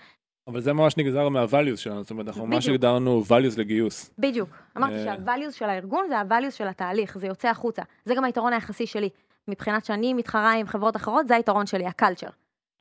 [0.48, 2.68] אבל זה ממש נגזר מה-values שלנו, זאת אומרת, אנחנו ממש.
[2.68, 4.10] הגדרנו values לגיוס.
[4.18, 4.48] בדיוק.
[4.76, 5.04] אמרתי אה.
[5.04, 7.82] שה-values של הארגון זה ה-values של התהליך, זה יוצא החוצה.
[8.04, 9.08] זה גם היתרון היחסי שלי.
[9.48, 12.28] מבחינת שאני מתחרה עם חברות אחרות, זה היתרון שלי, הקלצ'ר.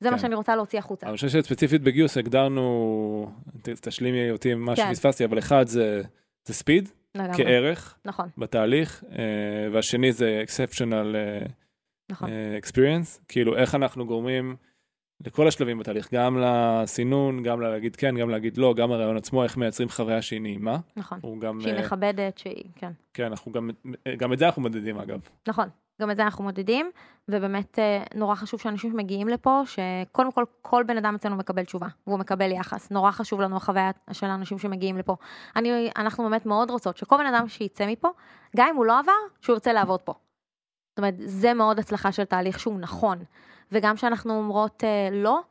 [0.03, 0.21] זה מה כן.
[0.21, 1.07] שאני רוצה להוציא החוצה.
[1.07, 4.87] אני חושב שספציפית בגיוס הגדרנו, תשלימי אותי עם מה כן.
[4.93, 6.01] שפספסתי, אבל אחד זה,
[6.45, 7.43] זה ספיד לגמרי.
[7.43, 9.17] כערך נכון, בתהליך, אה,
[9.71, 11.45] והשני זה exceptional אה,
[12.11, 12.29] נכון.
[12.29, 14.55] אה, experience, כאילו איך אנחנו גורמים
[15.25, 19.57] לכל השלבים בתהליך, גם לסינון, גם להגיד כן, גם להגיד לא, גם הרעיון עצמו, איך
[19.57, 20.77] מייצרים חוויה שהיא נעימה.
[20.95, 21.19] נכון.
[21.39, 22.91] גם, שהיא אה, מכבדת, שהיא, כן.
[23.13, 23.69] כן, אנחנו גם,
[24.17, 25.19] גם את זה אנחנו מדדים אגב.
[25.47, 25.67] נכון,
[26.01, 26.91] גם את זה אנחנו מודדים,
[27.29, 31.87] ובאמת אה, נורא חשוב שאנשים שמגיעים לפה, שקודם כל כל בן אדם אצלנו מקבל תשובה,
[32.07, 32.91] והוא מקבל יחס.
[32.91, 35.15] נורא חשוב לנו החוויה של האנשים שמגיעים לפה.
[35.55, 38.09] אני, אנחנו באמת מאוד רוצות שכל בן אדם שיצא מפה,
[38.57, 40.13] גם אם הוא לא עבר, שהוא ירצה לעבוד פה.
[40.89, 43.17] זאת אומרת, זה מאוד הצלחה של תהליך שהוא נכון.
[43.71, 45.41] וגם כשאנחנו אומרות אה, לא,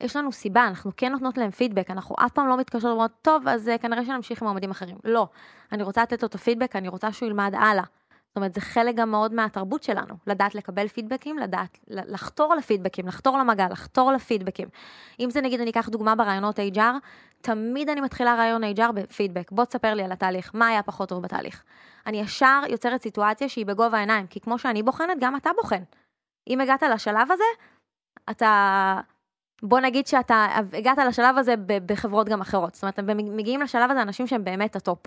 [0.00, 3.48] יש לנו סיבה, אנחנו כן נותנות להם פידבק, אנחנו אף פעם לא מתקשרות ואומרות, טוב,
[3.48, 4.96] אז אה, כנראה שנמשיך עם מועמדים אחרים.
[5.04, 5.28] לא.
[5.72, 7.84] אני רוצה לתת לו את הפידבק, אני רוצה שהוא ילמד הלאה.
[8.28, 13.38] זאת אומרת, זה חלק גם מאוד מהתרבות שלנו, לדעת לקבל פידבקים, לדעת לחתור לפידבקים, לחתור
[13.38, 14.68] למגע, לחתור לפידבקים.
[15.20, 16.80] אם זה נגיד, אני אקח דוגמה ברעיונות HR,
[17.40, 19.52] תמיד אני מתחילה רעיון HR בפידבק.
[19.52, 21.64] בוא תספר לי על התהליך, מה היה פחות טוב בתהליך.
[22.06, 25.82] אני ישר יוצרת סיטואציה שהיא בגובה העיניים, כי כמו שאני בוחנת, גם אתה בוחן.
[26.48, 27.44] אם הגעת לשלב הזה,
[28.30, 29.00] אתה...
[29.62, 31.54] בוא נגיד שאתה הגעת לשלב הזה
[31.86, 32.74] בחברות גם אחרות.
[32.74, 34.98] זאת אומרת, מגיעים לשלב הזה אנשים שהם באמת ה top.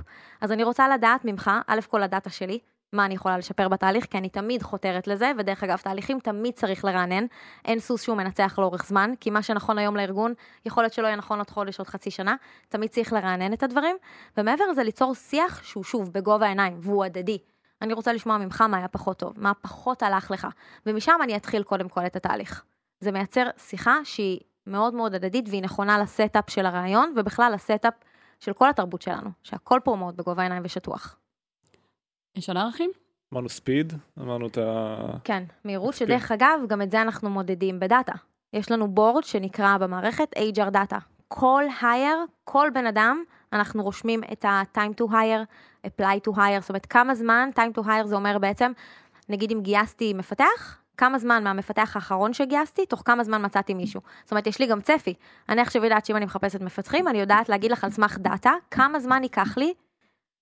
[0.41, 2.59] אז אני רוצה לדעת ממך, א' כל הדאטה שלי,
[2.93, 6.85] מה אני יכולה לשפר בתהליך, כי אני תמיד חותרת לזה, ודרך אגב, תהליכים תמיד צריך
[6.85, 7.25] לרענן.
[7.65, 10.33] אין סוס שהוא מנצח לאורך זמן, כי מה שנכון היום לארגון,
[10.65, 12.35] יכול להיות שלא יהיה נכון עוד חודש, עוד חצי שנה.
[12.69, 13.95] תמיד צריך לרענן את הדברים,
[14.37, 17.37] ומעבר לזה ליצור שיח שהוא שוב בגובה העיניים, והוא הדדי.
[17.81, 20.47] אני רוצה לשמוע ממך מה היה פחות טוב, מה פחות הלך לך,
[20.85, 22.63] ומשם אני אתחיל קודם כל את התהליך.
[22.99, 27.62] זה מייצר שיחה שהיא מאוד מאוד הדדית והיא נכונה ל setup של הראיון, ובכלל ל
[27.62, 27.93] setup
[28.39, 31.17] של כל התרבות שלנו, שהכל פה מאוד בגובה העיניים ושטוח.
[32.35, 32.91] יש עוד ערכים?
[33.33, 34.95] אמרנו speed, אמרנו את ה...
[35.23, 35.93] כן, מהירות.
[35.93, 38.13] שדרך אגב, גם את זה אנחנו מודדים בדאטה.
[38.53, 40.97] יש לנו board שנקרא במערכת HR Data.
[41.27, 45.45] כל hire, כל בן אדם, אנחנו רושמים את ה-time to hire,
[45.87, 48.71] apply to hire, זאת אומרת כמה זמן, time to hire זה אומר בעצם,
[49.29, 54.01] נגיד אם גייסתי מפתח, כמה זמן מהמפתח האחרון שגייסתי, תוך כמה זמן מצאתי מישהו.
[54.23, 55.13] זאת אומרת, יש לי גם צפי.
[55.49, 58.99] אני עכשיו יודעת שאם אני מחפשת מפתחים, אני יודעת להגיד לך על סמך דאטה, כמה
[58.99, 59.73] זמן ייקח לי,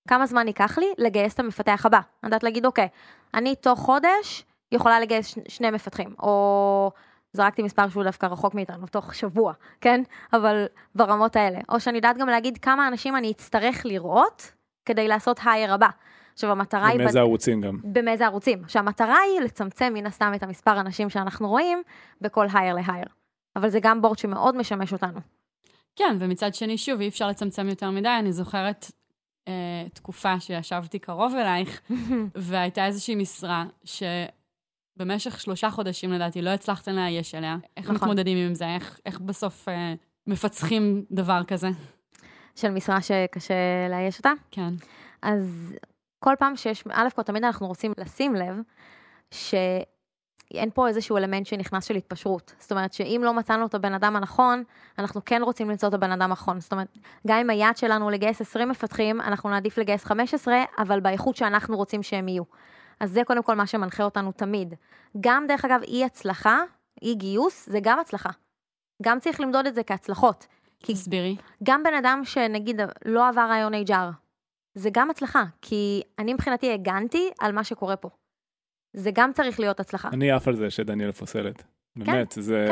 [0.08, 1.96] כמה זמן ייקח לי לגייס את המפתח הבא.
[1.96, 2.88] אני יודעת להגיד, אוקיי,
[3.34, 6.90] אני תוך חודש יכולה לגייס ש- שני מפתחים, או
[7.32, 10.02] זרקתי מספר שהוא דווקא רחוק מאיתנו, תוך שבוע, כן?
[10.32, 11.58] אבל ברמות האלה.
[11.68, 14.52] או שאני יודעת גם להגיד כמה אנשים אני אצטרך לראות
[14.90, 15.88] כדי לעשות הייר הבא.
[16.32, 16.98] עכשיו, המטרה היא...
[16.98, 17.78] מאיזה ערוצים גם.
[17.84, 18.62] במאיזה ערוצים.
[18.68, 21.82] שהמטרה היא לצמצם מן הסתם את המספר האנשים שאנחנו רואים
[22.20, 23.06] בכל הייר להייר.
[23.56, 25.20] אבל זה גם בורד שמאוד משמש אותנו.
[25.96, 28.08] כן, ומצד שני, שוב, אי אפשר לצמצם יותר מדי.
[28.18, 28.90] אני זוכרת
[29.48, 29.52] אה,
[29.94, 31.80] תקופה שישבתי קרוב אלייך,
[32.34, 37.56] והייתה איזושהי משרה שבמשך שלושה חודשים, לדעתי, לא הצלחתם לאייש אליה.
[37.76, 37.94] איך נכון.
[37.96, 38.74] מתמודדים עם זה?
[38.74, 39.94] איך, איך בסוף אה,
[40.26, 41.68] מפצחים דבר כזה?
[42.56, 43.54] של משרה שקשה
[43.90, 44.32] לאייש אותה.
[44.50, 44.70] כן.
[45.22, 45.74] אז
[46.24, 48.56] כל פעם שיש, א' כל תמיד אנחנו רוצים לשים לב
[49.30, 52.54] שאין פה איזשהו אלמנט שנכנס של התפשרות.
[52.58, 54.64] זאת אומרת שאם לא מצאנו את הבן אדם הנכון,
[54.98, 56.60] אנחנו כן רוצים למצוא את הבן אדם הנכון.
[56.60, 56.88] זאת אומרת,
[57.26, 62.02] גם אם היעד שלנו לגייס 20 מפתחים, אנחנו נעדיף לגייס 15, אבל באיכות שאנחנו רוצים
[62.02, 62.42] שהם יהיו.
[63.00, 64.74] אז זה קודם כל מה שמנחה אותנו תמיד.
[65.20, 66.58] גם, דרך אגב, אי הצלחה,
[67.02, 68.30] אי גיוס, זה גם הצלחה.
[69.02, 70.46] גם צריך למדוד את זה כהצלחות.
[70.80, 71.36] כי תסבירי.
[71.62, 74.12] גם בן אדם שנגיד לא עבר רעיון HR,
[74.74, 78.08] זה גם הצלחה, כי אני מבחינתי הגנתי על מה שקורה פה.
[78.96, 80.08] זה גם צריך להיות הצלחה.
[80.12, 81.62] אני עף על זה שדניאל פוסלת.
[81.94, 82.68] כן, באמת, זה,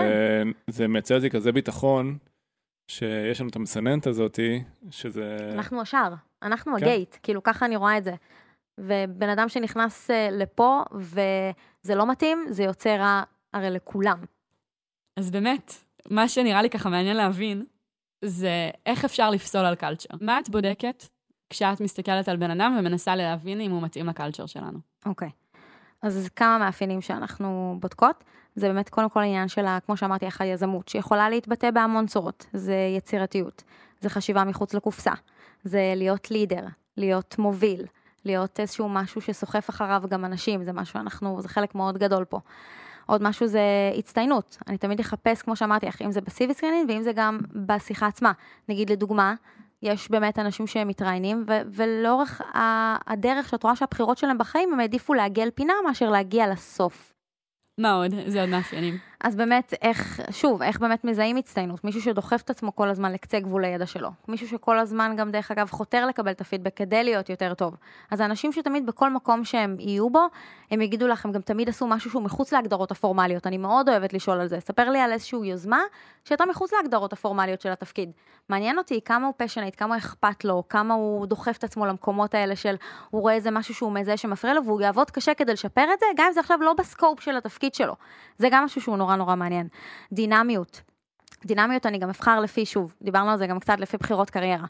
[0.66, 2.18] זה מייצר לי כזה ביטחון,
[2.90, 5.36] שיש לנו את המסננת הזאתי, שזה...
[5.52, 6.84] אנחנו השער, אנחנו כן.
[6.84, 8.14] הגייט, כאילו ככה אני רואה את זה.
[8.80, 13.22] ובן אדם שנכנס אה, לפה וזה לא מתאים, זה יוצא רע
[13.54, 14.24] הרי לכולם.
[15.18, 15.72] אז באמת,
[16.10, 17.64] מה שנראה לי ככה מעניין להבין,
[18.24, 20.08] זה איך אפשר לפסול על קלצ'ר.
[20.20, 21.04] מה את בודקת
[21.50, 24.78] כשאת מסתכלת על בן אדם ומנסה להבין אם הוא מתאים לקלצ'ר שלנו?
[25.06, 25.30] אוקיי.
[26.02, 31.30] אז כמה מאפיינים שאנחנו בודקות, זה באמת קודם כל עניין של, כמו שאמרתי, היזמות, שיכולה
[31.30, 32.46] להתבטא בהמון צורות.
[32.52, 33.62] זה יצירתיות,
[34.00, 35.12] זה חשיבה מחוץ לקופסה,
[35.64, 36.64] זה להיות לידר,
[36.96, 37.86] להיות מוביל,
[38.24, 42.40] להיות איזשהו משהו שסוחף אחריו גם אנשים, זה משהו אנחנו, זה חלק מאוד גדול פה.
[43.08, 43.60] עוד משהו זה
[43.98, 44.58] הצטיינות.
[44.66, 48.06] אני תמיד אחפש, כמו שאמרתי לך, אם זה ב CV screening ואם זה גם בשיחה
[48.06, 48.32] עצמה.
[48.68, 49.34] נגיד לדוגמה,
[49.82, 54.80] יש באמת אנשים שהם מתראיינים, ו- ולאורך ה- הדרך שאת רואה שהבחירות שלהם בחיים, הם
[54.80, 57.14] העדיפו לעגל פינה מאשר להגיע לסוף.
[57.80, 58.14] מה עוד?
[58.26, 58.98] זה עוד מאפיינים.
[59.20, 61.84] אז באמת, איך, שוב, איך באמת מזהים הצטיינות?
[61.84, 64.10] מישהו שדוחף את עצמו כל הזמן לקצה גבול הידע שלו.
[64.28, 67.76] מישהו שכל הזמן גם, דרך אגב, חותר לקבל את הפידבק כדי להיות יותר טוב.
[68.10, 70.26] אז האנשים שתמיד בכל מקום שהם יהיו בו,
[70.70, 73.46] הם יגידו לך, הם גם תמיד עשו משהו שהוא מחוץ להגדרות הפורמליות.
[73.46, 74.60] אני מאוד אוהבת לשאול על זה.
[74.60, 75.80] ספר לי על איזושהי יוזמה
[76.24, 78.10] שהייתה מחוץ להגדרות הפורמליות של התפקיד.
[78.48, 82.56] מעניין אותי כמה הוא פשנט, כמה אכפת לו, כמה הוא דוחף את עצמו למקומות האלה
[82.56, 82.74] של,
[83.10, 86.06] הוא רואה איזה משהו שהוא מזהה שמפריע לו, והוא יעבוד קשה כדי לשפר את זה,
[86.16, 87.94] גם אם זה עכשיו לא בסקופ של התפקיד שלו.
[88.38, 89.68] זה גם משהו שהוא נורא נורא מעניין.
[90.12, 90.82] דינמיות.
[91.44, 94.66] דינמיות אני גם אבחר לפי, שוב, דיברנו על זה גם קצת לפי בחירות קריירה.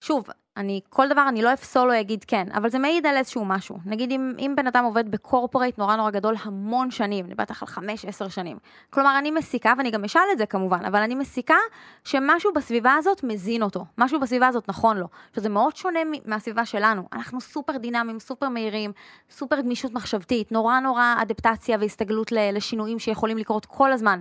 [0.00, 3.44] שוב, אני, כל דבר אני לא אפסול או אגיד כן, אבל זה מעיד על איזשהו
[3.44, 3.78] משהו.
[3.86, 7.88] נגיד אם, אם בן אדם עובד בקורפורייט נורא נורא גדול המון שנים, אני בטח על
[8.26, 8.58] 5-10 שנים.
[8.90, 11.56] כלומר, אני מסיקה, ואני גם אשאל את זה כמובן, אבל אני מסיקה
[12.04, 17.02] שמשהו בסביבה הזאת מזין אותו, משהו בסביבה הזאת נכון לו, שזה מאוד שונה מהסביבה שלנו.
[17.12, 18.92] אנחנו סופר דינמיים, סופר מהירים,
[19.30, 24.20] סופר גמישות מחשבתית, נורא נורא אדפטציה והסתגלות לשינויים שיכולים לקרות כל הזמן.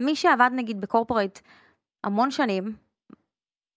[0.00, 1.38] מי שעבד נגיד בקורפורייט
[2.04, 2.72] המון שנים,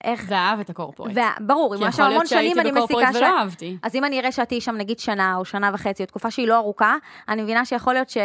[0.04, 0.26] איך...
[0.28, 1.12] ואהב את הקורפורט.
[1.40, 2.88] ברור, אם עכשיו המון שנים אני מסיקה ש...
[2.88, 3.78] כי יכול להיות שהייתי בקורפורט ולא אהבתי.
[3.84, 6.48] אז אם אני אראה שאת תהיי שם נגיד שנה או שנה וחצי, או תקופה שהיא
[6.48, 6.96] לא ארוכה,
[7.30, 8.18] אני מבינה שיכול להיות ש...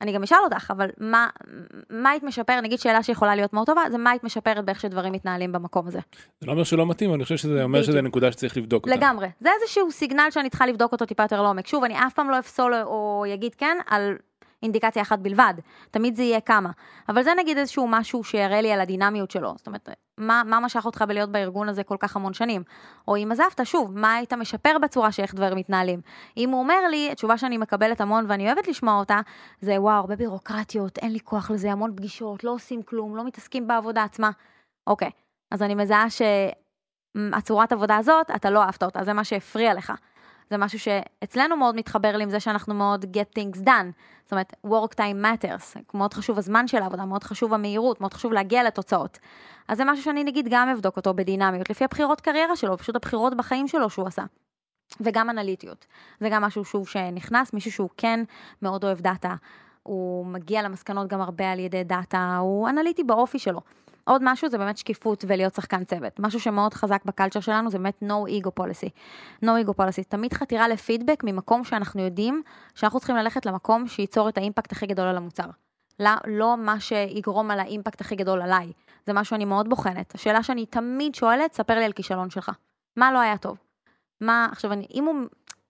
[0.00, 1.28] אני גם אשאל אותך, אבל מה,
[1.90, 5.12] מה היית משפרת, נגיד שאלה שיכולה להיות מאוד טובה, זה מה היית משפרת באיך שדברים
[5.12, 5.98] מתנהלים במקום הזה.
[6.40, 8.96] זה לא אומר שלא מתאים, אני חושב שזה אומר שזה נקודה שצריך לבדוק אותה.
[8.96, 9.28] לגמרי.
[9.38, 11.66] זה איזשהו סיגנל שאני צריכה לבדוק אותו טיפה יותר לעומק.
[11.66, 14.16] שוב, אני אף פעם לא אפסול או אגיד כן על
[14.62, 15.54] אינדיקציה אחת בלבד,
[15.90, 16.70] תמיד זה יהיה כמה.
[17.08, 19.54] אבל זה נגיד איזשהו משהו שיראה לי על הדינמיות שלו.
[19.56, 22.62] זאת אומרת, מה, מה משך אותך בלהיות בארגון הזה כל כך המון שנים?
[23.08, 26.00] או אם עזבת, שוב, מה היית משפר בצורה שאיך דברים מתנהלים?
[26.36, 29.20] אם הוא אומר לי, התשובה שאני מקבלת המון ואני אוהבת לשמוע אותה,
[29.60, 33.68] זה וואו, הרבה בירוקרטיות, אין לי כוח לזה, המון פגישות, לא עושים כלום, לא מתעסקים
[33.68, 34.30] בעבודה עצמה.
[34.86, 35.10] אוקיי,
[35.50, 39.92] אז אני מזהה שהצורת עבודה הזאת, אתה לא אהבת אותה, זה מה שהפריע לך.
[40.50, 43.86] זה משהו שאצלנו מאוד מתחבר לי עם זה שאנחנו מאוד get things done.
[44.22, 48.32] זאת אומרת, work time matters, מאוד חשוב הזמן של העבודה, מאוד חשוב המהירות, מאוד חשוב
[48.32, 49.18] להגיע לתוצאות.
[49.68, 53.36] אז זה משהו שאני נגיד גם אבדוק אותו בדינמיות, לפי הבחירות קריירה שלו, פשוט הבחירות
[53.36, 54.22] בחיים שלו שהוא עשה.
[55.00, 55.86] וגם אנליטיות.
[56.20, 58.20] זה גם משהו שוב שנכנס, מישהו שהוא כן
[58.62, 59.34] מאוד אוהב דאטה,
[59.82, 63.60] הוא מגיע למסקנות גם הרבה על ידי דאטה, הוא אנליטי באופי שלו.
[64.04, 66.20] עוד משהו זה באמת שקיפות ולהיות שחקן צוות.
[66.20, 68.88] משהו שמאוד חזק ב culture שלנו זה באמת no ego policy.
[69.44, 72.42] no ego policy, תמיד חתירה לפידבק ממקום שאנחנו יודעים
[72.74, 75.46] שאנחנו צריכים ללכת למקום שייצור את האימפקט הכי גדול על המוצר.
[76.00, 78.72] לא, לא מה שיגרום על האימפקט הכי גדול עליי.
[79.06, 80.14] זה משהו שאני מאוד בוחנת.
[80.14, 82.50] השאלה שאני תמיד שואלת, ספר לי על כישלון שלך.
[82.96, 83.58] מה לא היה טוב?
[84.20, 85.14] מה, עכשיו, אני, אם, הוא,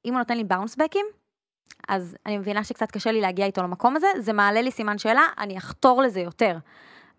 [0.04, 1.06] אם הוא נותן לי באונסבקים,
[1.88, 5.22] אז אני מבינה שקצת קשה לי להגיע איתו למקום הזה, זה מעלה לי סימן שאלה,
[5.38, 6.56] אני אחתור לזה יותר.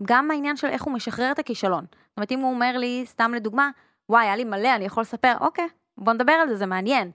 [0.03, 1.85] גם העניין של איך הוא משחרר את הכישלון.
[1.91, 3.69] זאת אומרת, אם הוא אומר לי, סתם לדוגמה,
[4.09, 7.11] וואי, היה לי מלא, אני יכול לספר, אוקיי, בוא נדבר על זה, זה מעניין.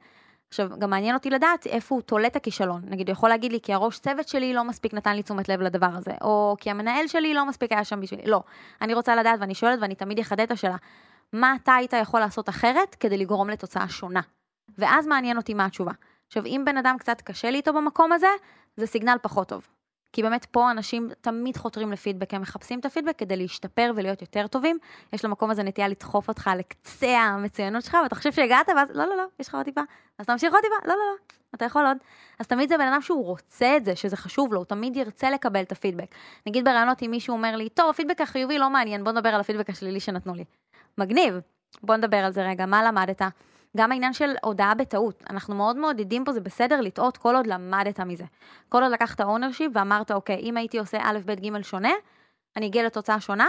[0.48, 2.80] עכשיו, גם מעניין אותי לדעת איפה הוא תולה את הכישלון.
[2.84, 5.60] נגיד, הוא יכול להגיד לי, כי הראש צוות שלי לא מספיק נתן לי תשומת לב
[5.60, 8.26] לדבר הזה, או כי המנהל שלי לא מספיק היה שם בשבילי.
[8.26, 8.42] לא.
[8.80, 10.76] אני רוצה לדעת, ואני שואלת, ואני תמיד אחדד את השאלה,
[11.32, 14.20] מה אתה היית יכול לעשות אחרת כדי לגרום לתוצאה שונה?
[14.78, 15.92] ואז מעניין אותי מה התשובה.
[16.26, 18.28] עכשיו, אם בן אדם קצת קשה לי איתו במקום הזה,
[18.76, 19.66] זה סיגנל פחות טוב.
[20.12, 24.46] כי באמת פה אנשים תמיד חותרים לפידבק, הם מחפשים את הפידבק כדי להשתפר ולהיות יותר
[24.46, 24.78] טובים.
[25.12, 29.16] יש למקום הזה נטייה לדחוף אותך לקצה המצוינות שלך, ואתה חושב שהגעת, ואז לא, לא,
[29.16, 29.80] לא, יש לך עוד טיפה.
[30.18, 31.16] אז תמשיך עוד טיפה, לא, לא, לא,
[31.54, 31.96] אתה יכול עוד.
[32.38, 35.30] אז תמיד זה בן אדם שהוא רוצה את זה, שזה חשוב לו, הוא תמיד ירצה
[35.30, 36.14] לקבל את הפידבק.
[36.46, 39.70] נגיד בראיונות אם מישהו אומר לי, טוב, הפידבק החיובי לא מעניין, בוא נדבר על הפידבק
[39.70, 40.44] השלילי שנתנו לי.
[40.98, 41.34] מגניב,
[41.82, 43.22] בוא נדבר על זה רגע, מה למדת?
[43.76, 45.22] גם העניין של הודאה בטעות.
[45.30, 48.24] אנחנו מאוד מעודדים פה, זה בסדר לטעות כל עוד למדת מזה.
[48.68, 51.92] כל עוד לקחת ownership ואמרת, אוקיי, אם הייתי עושה א', ב', ג' שונה,
[52.56, 53.48] אני אגיע לתוצאה שונה,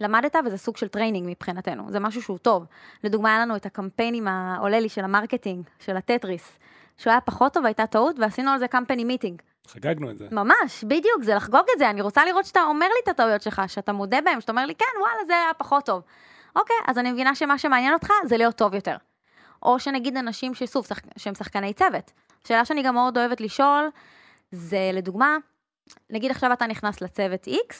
[0.00, 2.66] למדת וזה סוג של training מבחינתנו, זה משהו שהוא טוב.
[3.04, 6.58] לדוגמה, היה לנו את הקמפיינים העולה לי של ה marketing, של הטטריס,
[6.96, 9.42] שהוא היה פחות טוב, הייתה טעות, ועשינו על זה company meeting.
[9.66, 10.28] חגגנו את זה.
[10.32, 11.90] ממש, בדיוק, זה לחגוג את זה.
[11.90, 14.74] אני רוצה לראות שאתה אומר לי את הטעויות שלך, שאתה מודה בהן, שאתה אומר לי,
[14.74, 16.02] כן, וואלה, זה היה פחות טוב.
[16.56, 18.96] אוקיי, אז אני מבינה שמה שמעניין אותך זה להיות טוב יותר.
[19.62, 21.00] או שנגיד אנשים שסוף, שח...
[21.16, 22.12] שהם שחקני צוות.
[22.48, 23.88] שאלה שאני גם מאוד אוהבת לשאול,
[24.50, 25.36] זה לדוגמה,
[26.10, 27.74] נגיד עכשיו אתה נכנס לצוות X,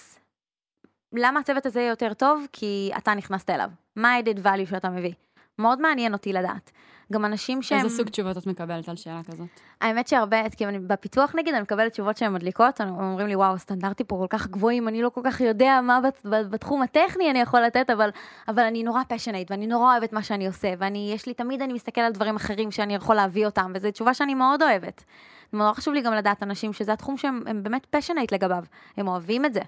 [1.12, 2.46] למה הצוות הזה יהיה יותר טוב?
[2.52, 3.70] כי אתה נכנסת אליו.
[3.96, 5.12] מה ה-added value שאתה מביא?
[5.60, 6.70] מאוד מעניין אותי לדעת.
[7.12, 7.84] גם אנשים שהם...
[7.84, 9.46] איזה סוג תשובות את מקבלת על שאלה כזאת?
[9.80, 13.54] האמת שהרבה, כי אני, בפיתוח נגיד, אני מקבלת תשובות שהן מדליקות, הם אומרים לי, וואו,
[13.54, 17.60] הסטנדרטים פה כל כך גבוהים, אני לא כל כך יודע מה בתחום הטכני אני יכול
[17.60, 18.10] לתת, אבל,
[18.48, 21.72] אבל אני נורא פשנט, ואני נורא אוהבת מה שאני עושה, ואני, יש לי, תמיד אני
[21.72, 25.04] מסתכל על דברים אחרים שאני יכול להביא אותם, וזו תשובה שאני מאוד אוהבת.
[25.52, 28.64] מאוד חשוב לי גם לדעת אנשים שזה התחום שהם באמת passionate לגביו,
[28.96, 29.60] הם אוהבים את זה.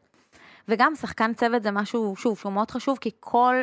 [0.69, 3.55] וגם שחקן צוות זה משהו, שוב, שהוא מאוד חשוב, כי כל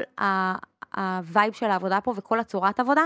[0.95, 3.01] ה vibe של העבודה פה וכל הצורת עבודה,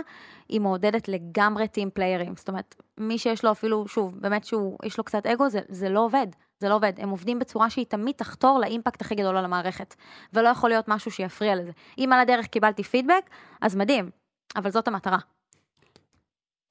[0.50, 2.34] היא מעודדת לגמרי team player ים.
[2.36, 5.90] זאת אומרת, מי שיש לו אפילו, שוב, באמת שהוא, יש לו קצת אגו, זה, זה
[5.90, 6.28] לא עובד.
[6.60, 6.94] זה לא עובד.
[6.98, 9.96] הם עובדים בצורה שהיא תמיד תחתור ל impact הכי גדול על המערכת.
[10.34, 11.72] ולא יכול להיות משהו שיפריע לזה.
[11.98, 13.30] אם על הדרך קיבלתי פידבק,
[13.62, 14.10] אז מדהים,
[14.56, 15.18] אבל זאת המטרה.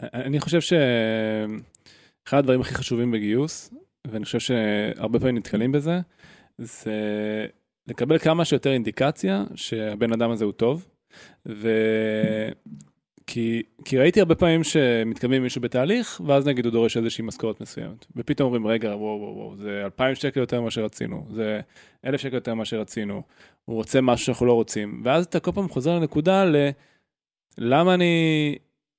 [0.03, 3.75] אני חושב שאחד הדברים הכי חשובים בגיוס,
[4.07, 6.01] ואני חושב שהרבה פעמים נתקלים בזה,
[6.59, 7.47] זה
[7.87, 10.87] לקבל כמה שיותר אינדיקציה שהבן אדם הזה הוא טוב.
[11.49, 11.69] ו...
[13.27, 18.07] כי, כי ראיתי הרבה פעמים שמתקדמים מישהו בתהליך, ואז נגיד הוא דורש איזושהי משכורת מסוימת.
[18.17, 21.61] ופתאום אומרים, רגע, וואו, וואו, וואו, זה 2,000 שקל יותר ממה שרצינו, זה
[22.07, 23.23] 1,000 שקל יותר ממה שרצינו,
[23.65, 25.01] הוא רוצה משהו שאנחנו לא רוצים.
[25.05, 26.57] ואז אתה כל פעם חוזר לנקודה ל...
[27.59, 28.57] למה אני...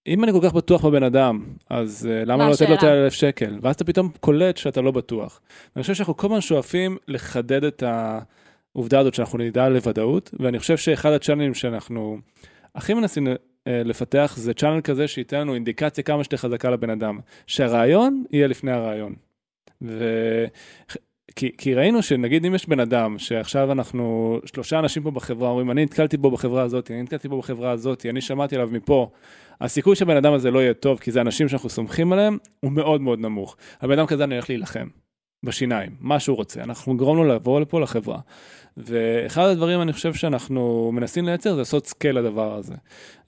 [0.08, 3.10] אם אני כל כך בטוח בבן אדם, אז uh, למה לא לתת לו את ה-1,000
[3.10, 3.60] שקל?
[3.62, 5.42] ואז אתה פתאום קולט שאתה לא בטוח.
[5.76, 10.78] אני חושב שאנחנו כל הזמן שואפים לחדד את העובדה הזאת שאנחנו נדע לוודאות, ואני חושב
[10.78, 12.18] שאחד הצ'אנלים שאנחנו
[12.76, 17.20] הכי מנסים אה, לפתח זה צ'אנל כזה שייתן לנו אינדיקציה כמה שיותר חזקה לבן אדם,
[17.48, 19.16] שהרעיון יהיה לפני הרעיון.
[21.36, 25.72] כי, כי ראינו שנגיד אם יש בן אדם שעכשיו אנחנו שלושה אנשים פה בחברה אומרים
[25.72, 29.10] אני נתקלתי בו בחברה הזאת, אני נתקלתי בו בחברה הזאת, אני שמעתי עליו מפה,
[29.62, 33.02] הסיכוי שהבן אדם הזה לא יהיה טוב כי זה אנשים שאנחנו סומכים עליהם הוא מאוד
[33.02, 33.56] מאוד נמוך.
[33.82, 34.88] הבן אדם כזה אני הולך להילחם
[35.44, 38.20] בשיניים, מה שהוא רוצה, אנחנו נגרום לו לבוא לפה לחברה.
[38.78, 42.74] ואחד הדברים אני חושב שאנחנו מנסים לייצר זה לעשות scale לדבר הזה.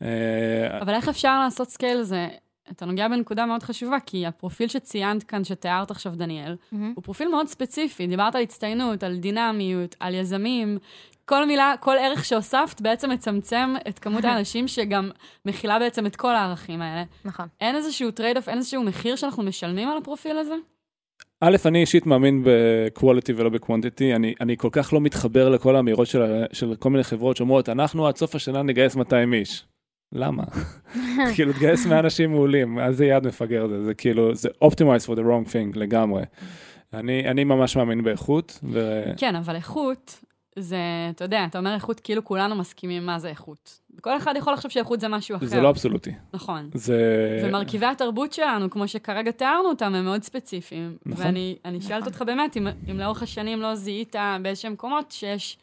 [0.01, 2.27] אה, אבל איך אפשר לעשות scale לזה?
[2.71, 6.75] אתה נוגע בנקודה מאוד חשובה, כי הפרופיל שציינת כאן, שתיארת עכשיו, דניאל, mm-hmm.
[6.95, 8.07] הוא פרופיל מאוד ספציפי.
[8.07, 10.77] דיברת על הצטיינות, על דינמיות, על יזמים.
[11.25, 15.09] כל מילה, כל ערך שהוספת בעצם מצמצם את כמות האנשים שגם
[15.45, 17.03] מכילה בעצם את כל הערכים האלה.
[17.25, 17.45] נכון.
[17.61, 20.55] אין איזשהו trade-off, אין איזשהו מחיר שאנחנו משלמים על הפרופיל הזה?
[21.41, 25.49] א', אני אישית מאמין ב quality ולא ב quantity, אני, אני כל כך לא מתחבר
[25.49, 29.65] לכל האמירות של, של כל מיני חברות שאומרות, אנחנו עד סוף השנה נגייס 200 איש.
[30.13, 30.43] למה?
[31.35, 35.21] כאילו, תגייס 100 אנשים מעולים, איזה יעד מפגר זה, זה כאילו, זה optimized for the
[35.21, 36.23] wrong thing לגמרי.
[36.93, 38.59] אני, אני ממש מאמין באיכות.
[38.71, 39.03] ו...
[39.17, 40.19] כן, אבל איכות,
[40.59, 40.77] זה,
[41.09, 43.79] אתה יודע, אתה אומר איכות, כאילו כולנו מסכימים מה זה איכות.
[44.01, 45.45] כל אחד יכול לחשוב שאיכות זה משהו אחר.
[45.45, 46.11] זה לא אבסולוטי.
[46.33, 46.69] נכון.
[46.73, 46.99] זה...
[47.43, 50.97] ומרכיבי התרבות שלנו, כמו שכרגע תיארנו אותם, הם מאוד ספציפיים.
[51.05, 51.25] נכון.
[51.25, 55.57] ואני שואלת אותך באמת, אם, אם לאורך השנים לא זיהית באיזשהם מקומות שיש...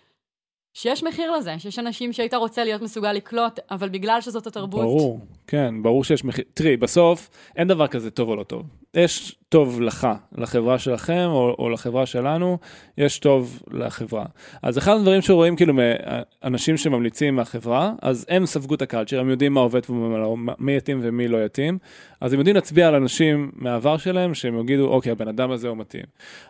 [0.75, 4.83] שיש מחיר לזה, שיש אנשים שהיית רוצה להיות מסוגל לקלוט, אבל בגלל שזאת התרבות...
[4.83, 6.45] ברור, כן, ברור שיש מחיר.
[6.55, 8.63] תראי, בסוף אין דבר כזה טוב או לא טוב.
[8.95, 12.59] יש טוב לך, לחברה שלכם או, או לחברה שלנו,
[12.99, 14.25] יש טוב לחברה.
[14.63, 19.29] אז אחד הדברים שרואים כאילו מאנשים שממליצים מהחברה, אז הם ספגו את ה culture, הם
[19.29, 20.37] יודעים מה עובד ומה לא,
[20.77, 21.79] יתאים ומי לא יתאים,
[22.21, 25.77] אז הם יודעים להצביע על אנשים מהעבר שלהם, שהם יגידו, אוקיי, הבן אדם הזה הוא
[25.77, 26.05] מתאים.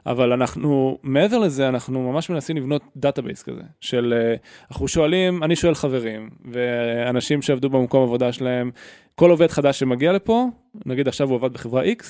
[0.07, 4.35] אבל אנחנו, מעבר לזה, אנחנו ממש מנסים לבנות database כזה, של, אה,
[4.71, 8.71] אנחנו שואלים, אני שואל חברים, ואנשים שעבדו במקום עבודה שלהם,
[9.15, 10.47] כל עובד חדש שמגיע לפה,
[10.87, 12.05] נגיד עכשיו הוא עבד בחברה X,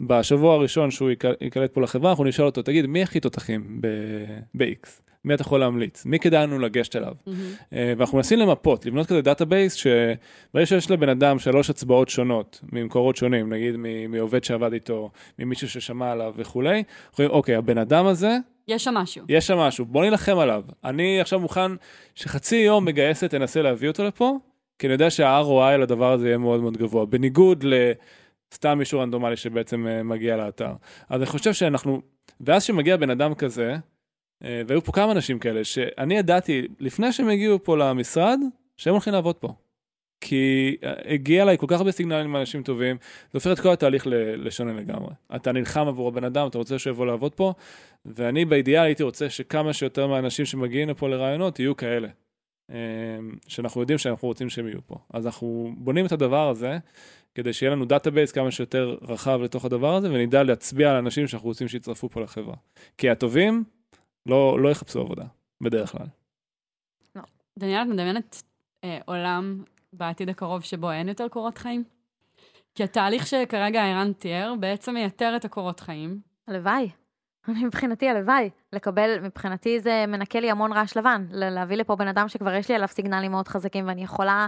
[0.00, 3.80] בשבוע הראשון שהוא ייקלט פה לחברה, אנחנו נשאל אותו, תגיד, מי הכי תותחים
[4.54, 4.88] ב-X?
[5.24, 6.06] מי אתה יכול להמליץ?
[6.06, 7.12] מי כדאי לנו לגשת אליו?
[7.12, 7.72] Mm-hmm.
[7.72, 13.52] ואנחנו מנסים למפות, לבנות כזה database, שברגע שיש לבן אדם שלוש הצבעות שונות, ממקורות שונים,
[13.52, 13.76] נגיד
[14.08, 18.36] מעובד שעבד איתו, ממישהו ששמע עליו וכולי, אנחנו אומרים, אוקיי, הבן אדם הזה,
[18.68, 19.24] יש שם משהו.
[19.28, 20.62] יש שם משהו, בוא נילחם עליו.
[20.84, 21.72] אני עכשיו מוכן
[22.14, 24.38] שחצי יום מגייסת, תנסה להביא אותו לפה,
[24.78, 27.64] כי אני יודע שה-ROI לדבר הזה יהיה מאוד מאוד גבוה, בניגוד
[28.52, 30.72] לסתם מישהו רנדומלי שבעצם uh, מגיע לאתר.
[31.08, 32.02] אז אני חושב שאנחנו,
[32.40, 33.76] ואז שמגיע בן אדם כזה,
[34.42, 38.38] uh, והיו פה כמה אנשים כאלה, שאני ידעתי לפני שהם הגיעו פה למשרד,
[38.76, 39.54] שהם הולכים לעבוד פה.
[40.20, 42.96] כי uh, הגיע אליי כל כך הרבה סיגנלים מאנשים טובים,
[43.32, 44.06] זה הופך את כל התהליך
[44.36, 45.10] לשונה לגמרי.
[45.36, 47.52] אתה נלחם עבור הבן אדם, אתה רוצה שיבוא לעבוד פה,
[48.06, 52.08] ואני באידיאל הייתי רוצה שכמה שיותר מהאנשים שמגיעים לפה לראיונות יהיו כאלה.
[53.48, 54.94] שאנחנו יודעים שאנחנו רוצים שהם יהיו פה.
[55.12, 56.78] אז אנחנו בונים את הדבר הזה,
[57.36, 61.48] כדי שיהיה לנו database כמה שיותר רחב לתוך הדבר הזה, ונדע להצביע על אנשים שאנחנו
[61.48, 62.54] רוצים שיצטרפו פה לחברה.
[62.98, 63.64] כי הטובים
[64.26, 65.24] לא, לא יחפשו עבודה,
[65.60, 66.06] בדרך כלל.
[67.16, 67.22] לא.
[67.58, 68.42] דניאל, את מדמיינת
[68.84, 71.84] אה, עולם בעתיד הקרוב שבו אין יותר קורות חיים?
[72.74, 76.20] כי התהליך שכרגע ערן תיאר בעצם מייתר את הקורות חיים.
[76.48, 76.90] הלוואי.
[77.64, 82.54] מבחינתי הלוואי, לקבל, מבחינתי זה מנקה לי המון רעש לבן, להביא לפה בן אדם שכבר
[82.54, 84.46] יש לי עליו signal ים מאוד חזקים ואני יכולה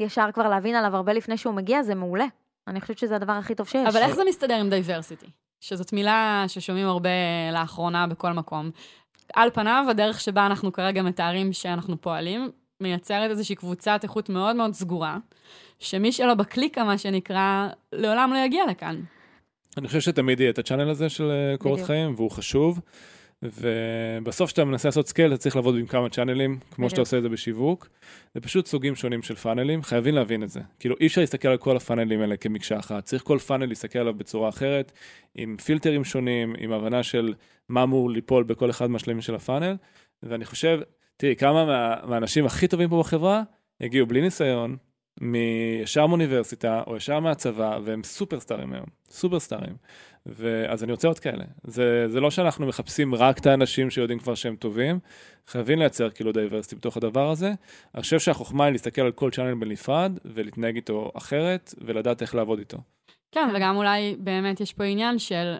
[0.00, 2.26] ישר כבר להבין עליו הרבה לפני שהוא מגיע, זה מעולה.
[2.68, 3.88] אני חושבת שזה הדבר הכי טוב שיש.
[3.88, 5.26] אבל איך זה מסתדר עם diversity?
[5.60, 7.10] שזאת מילה ששומעים הרבה
[7.52, 8.70] לאחרונה בכל מקום.
[9.34, 14.72] על פניו, הדרך שבה אנחנו כרגע מתארים שאנחנו פועלים, מייצרת איזושהי קבוצת איכות מאוד מאוד
[14.72, 15.18] סגורה,
[15.78, 19.00] שמי שלא בקליקה, מה שנקרא, לעולם לא יגיע לכאן.
[19.76, 21.80] אני חושב שתמיד יהיה את ה channel הזה של אה, קורות.
[21.80, 22.80] חיים, והוא חשוב.
[23.44, 26.90] ובסוף כשאתה מנסה לעשות scale, אתה צריך לעבוד עם כמה channel ים, כמו.
[26.90, 27.88] שאתה עושה את זה בשיווק.
[28.34, 30.60] זה פשוט סוגים שונים של funnel ים, חייבים להבין את זה.
[30.78, 33.04] כאילו, אי אפשר להסתכל על כל ה funnel ים האלה כמקשה אחת.
[33.04, 34.92] צריך כל funnel להסתכל עליו בצורה אחרת,
[35.34, 37.34] עם פילטרים שונים, עם הבנה של
[37.68, 39.76] מה אמור ליפול בכל אחד מהשלבים של ה funnel.
[40.22, 40.80] ואני חושב,
[41.16, 43.42] תראי, כמה מה, מהאנשים הכי טובים פה בחברה
[43.80, 44.76] הגיעו בלי ניסיון,
[45.20, 49.76] ישר מאוניברסיטה או ישר מהצבא, והם superstar ים היום, superstar ים.
[50.26, 51.44] ואז אני רוצה עוד כאלה.
[51.64, 54.98] זה, זה לא שאנחנו מחפשים רק את האנשים שיודעים כבר שהם טובים,
[55.46, 57.52] חייבים לייצר כאילו diversity בתוך הדבר הזה.
[57.94, 62.58] אני חושב שהחוכמה היא להסתכל על כל channel בנפרד, ולהתנהג איתו אחרת, ולדעת איך לעבוד
[62.58, 62.78] איתו.
[63.32, 65.54] כן, וגם אולי באמת יש פה עניין של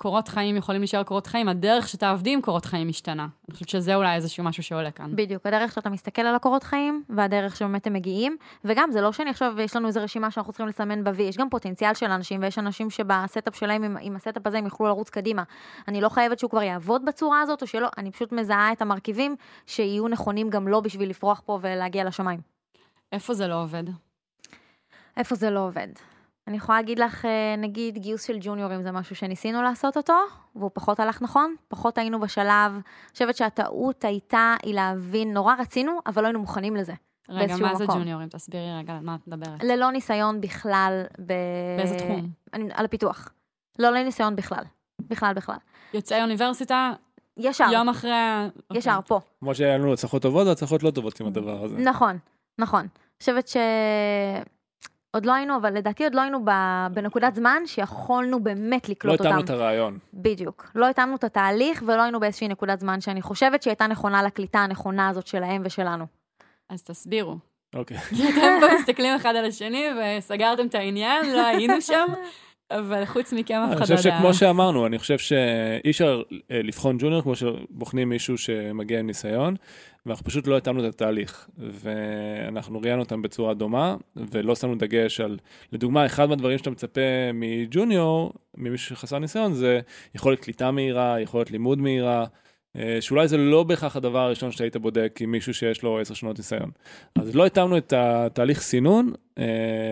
[0.00, 3.26] קורות חיים יכולים להישאר קורות חיים, הדרך שאתה עובדים עם קורות חיים משתנה.
[3.48, 5.16] אני חושבת שזה אולי איזשהו משהו שעולה כאן.
[5.16, 9.30] בדיוק, הדרך שאתה מסתכל על הקורות חיים, והדרך שבאמת הם מגיעים, וגם זה לא שאני
[9.30, 12.58] עכשיו, יש לנו איזו רשימה שאנחנו צריכים לסמן ב-V, יש גם פוטנציאל של אנשים, ויש
[12.58, 15.42] אנשים שב-setup שלהם, עם, עם ה-setup הזה הם יוכלו לרוץ קדימה.
[15.88, 19.36] אני לא חייבת שהוא כבר יעבוד בצורה הזאת, או שלא, אני פשוט מזהה את המרכיבים
[19.66, 22.40] שיהיו נכונים גם לא בשביל לפרוח פה ולהגיע לשמיים.
[23.12, 23.84] איפה זה לא עובד?
[25.16, 25.88] איפה זה לא עובד?
[26.48, 30.14] אני יכולה להגיד לך, אה, נגיד, גיוס של ג'וניורים זה משהו שניסינו לעשות אותו,
[30.56, 32.72] והוא פחות הלך נכון, פחות היינו בשלב.
[32.72, 32.82] אני
[33.12, 36.92] חושבת שהטעות הייתה, היא להבין, נורא רצינו, אבל לא היינו מוכנים לזה.
[37.28, 37.98] רגע, מה זה מקום.
[37.98, 38.28] ג'וניורים?
[38.28, 39.64] תסבירי רגע על מה את מדברת.
[39.64, 41.32] ללא ניסיון בכלל ב...
[41.76, 42.30] באיזה תחום?
[42.54, 43.28] אני, על הפיתוח.
[43.78, 44.64] לא לניסיון בכלל.
[45.00, 45.56] בכלל, בכלל.
[45.94, 46.92] יוצאי אוניברסיטה,
[47.36, 48.12] ישר, יום אחרי...
[48.12, 49.08] ה- ישר, אוקיי.
[49.08, 49.20] פה.
[49.40, 51.76] כמו שהיה לנו הצלחות טובות והצלחות לא טובות עם הדבר הזה.
[51.78, 52.18] נכון,
[52.58, 52.80] נכון.
[52.80, 52.88] אני
[53.20, 53.56] חושבת ש...
[55.18, 56.50] עוד לא היינו, אבל לדעתי עוד לא היינו ב...
[56.92, 59.24] בנקודת זמן שיכולנו באמת לא לקלוט אותם.
[59.24, 59.98] התאמנו את הרעיון.
[60.14, 60.70] בדיוק.
[60.74, 64.58] לא התאמנו את התהליך ולא היינו באיזושהי נקודת זמן שאני חושבת שהיא הייתה נכונה לקליטה
[64.58, 66.06] הנכונה הזאת שלהם ושלנו.
[66.68, 67.36] אז תסבירו.
[67.74, 67.96] אוקיי.
[67.96, 69.84] אתם פה מסתכלים אחד על השני
[70.18, 72.06] וסגרתם את העניין, לא היינו שם,
[72.70, 74.18] אבל חוץ מכם אף אני אחד חושב לא יודע.
[74.18, 79.56] שכמו שאמרנו, אני חושב שאי אפשר לבחון ג'וניור כמו שבוחנים מישהו שמגיע עם ניסיון,
[80.06, 81.48] ואנחנו פשוט לא התאמנו את התהליך.
[81.58, 85.38] ואנחנו ראיינו אותם בצורה דומה, ולא שמנו דגש על,
[85.72, 87.00] לדוגמה, אחד מהדברים שאתה מצפה
[87.34, 89.80] מג'וניור, ממישהו שחסר ניסיון, זה
[90.14, 92.24] יכולת קליטה מהירה, יכולת לימוד מהירה.
[92.78, 96.38] אה, שאולי זה לא בהכרח הדבר הראשון שהיית בודק עם מישהו שיש לו עשר שנות
[96.38, 96.70] ניסיון.
[97.18, 99.44] אז לא התאמנו את התהליך סינון אה,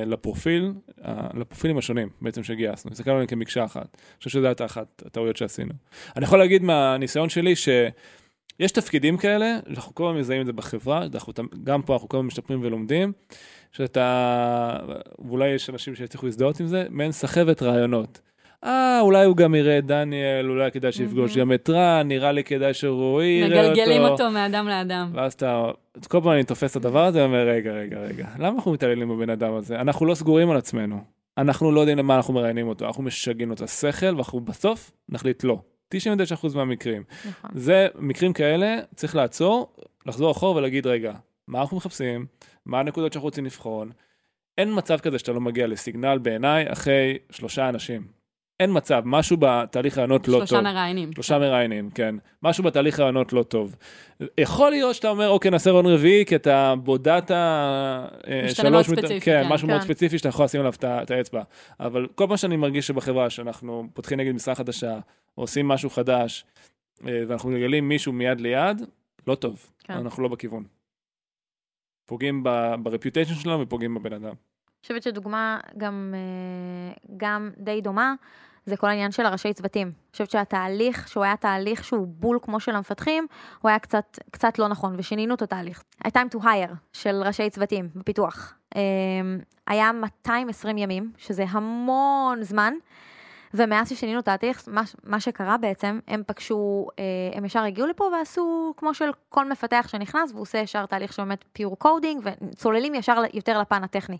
[0.07, 0.73] לפרופיל,
[1.05, 3.97] אה, לפרופילים השונים בעצם שגייסנו, הסתכלנו עליהם כמקשה אחת.
[3.97, 5.73] אני חושב שזו הייתה אחת הטעויות שעשינו.
[6.17, 11.07] אני יכול להגיד מהניסיון שלי שיש תפקידים כאלה, אנחנו כל הזמן מזהים את זה בחברה,
[11.15, 11.33] אנחנו,
[11.65, 13.13] גם פה אנחנו כל הזמן משתפרים ולומדים,
[13.73, 14.79] שאתה,
[15.19, 18.21] ואולי יש אנשים שיצליחו להזדהות עם זה, מעין סחבת רעיונות.
[18.65, 21.51] אה, אולי הוא גם יראה את דניאל, אולי כדאי שיפגוש מהמם.
[21.51, 23.73] גם את רן, נראה לי כדאי שרועי יראה אותו.
[23.73, 25.11] מגלגלים אותו מאדם לאדם.
[25.15, 25.71] ואז אתה,
[26.09, 29.31] כל פעם אני תופס את הדבר הזה ואומר, רגע, רגע, רגע, למה אנחנו מתעללים בבן
[29.31, 29.81] אדם הזה?
[29.81, 31.01] אנחנו לא סגורים על עצמנו.
[31.39, 35.45] אנחנו לא יודעים למה אנחנו מראיינים אותו, אנחנו משגעים לו את השכל, ואנחנו בסוף נחליט
[35.45, 35.59] לא.
[35.95, 35.99] 99%
[36.55, 37.03] מהמקרים.
[37.29, 37.51] נכון.
[37.55, 39.77] זה, מקרים כאלה, צריך לעצור,
[40.07, 41.13] לחזור אחורה ולהגיד, רגע,
[41.49, 42.27] מה אנחנו מחפשים?
[42.67, 43.91] מה הנקודות שאנחנו רוצים לבחון?
[44.59, 48.16] אין מצב כזה שאתה לא מגיע לסיגנל בעיניי אחרי שלושה אנשים.
[48.61, 50.47] אין מצב, משהו בתהליך רעיונות לא טוב.
[50.47, 51.13] שלושה מראיינים.
[51.13, 52.15] שלושה מראיינים, כן.
[52.43, 53.77] משהו בתהליך רעיונות לא טוב.
[54.41, 58.07] יכול להיות שאתה אומר, אוקיי, נעשה רעיון רביעי, כי אתה בודדת אה,
[58.45, 59.53] משתנה מאוד מת- ספציפי, כן, כן.
[59.53, 59.87] משהו מאוד כן.
[59.87, 61.43] ספציפי שאתה יכול לשים עליו את האצבע.
[61.81, 64.99] אבל כל פעם שאני מרגיש שבחברה, שאנחנו פותחים נגיד משרה חדשה,
[65.35, 66.45] עושים משהו חדש,
[67.07, 68.83] אה, ואנחנו מגלים מישהו מיד ליד,
[69.27, 69.71] לא טוב.
[69.85, 69.93] כן.
[69.95, 70.65] אנחנו לא בכיוון.
[72.07, 72.45] פוגעים
[72.83, 74.35] ברפיוטיישן שלנו ופוגעים בבן אדם.
[74.87, 78.15] חושבת שדוגמה גם, אה, גם די דומה,
[78.67, 79.87] זה כל העניין של הראשי צוותים.
[79.87, 83.27] אני חושבת שהתהליך, שהוא היה תהליך שהוא בול כמו של המפתחים,
[83.61, 85.83] הוא היה קצת, קצת לא נכון, ושינינו את התהליך.
[86.05, 88.55] ה-time to hire של ראשי צוותים בפיתוח.
[88.77, 88.81] אה,
[89.67, 92.75] היה 220 ימים, שזה המון זמן,
[93.57, 97.05] ומאז ששינינו את התהליך, מה, מה שקרה בעצם, הם פגשו, אה,
[97.39, 101.23] הם ישר הגיעו לפה ועשו כמו של כל מפתח שנכנס, והוא עושה ישר תהליך של
[101.23, 104.19] באמת pure coding, וצוללים ישר יותר לפן הטכני.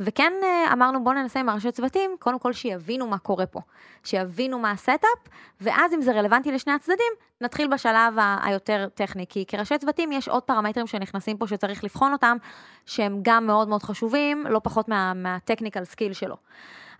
[0.00, 3.60] וכן אה, אמרנו בואו ננסה עם הראשי צוותים, קודם כל שיבינו מה קורה פה,
[4.04, 5.18] שיבינו מה ה-setup,
[5.60, 10.42] ואז אם זה רלוונטי לשני הצדדים, נתחיל בשלב היותר טכני, כי כראשי צוותים יש עוד
[10.42, 12.36] פרמטרים שנכנסים פה שצריך לבחון אותם,
[12.86, 16.36] שהם גם מאוד מאוד חשובים, לא פחות מה- מה-technical skill שלו.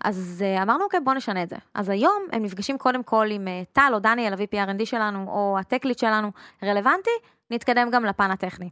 [0.04, 1.56] אז אה, אמרנו, אוקיי, בואו נשנה את זה.
[1.74, 5.56] אז היום הם נפגשים קודם כל עם אה, טל או דניאל, ה-VP R&D שלנו, או
[5.60, 6.30] ה-tech lead שלנו,
[6.62, 7.10] רלוונטי,
[7.50, 8.70] נתקדם גם לפן הטכני.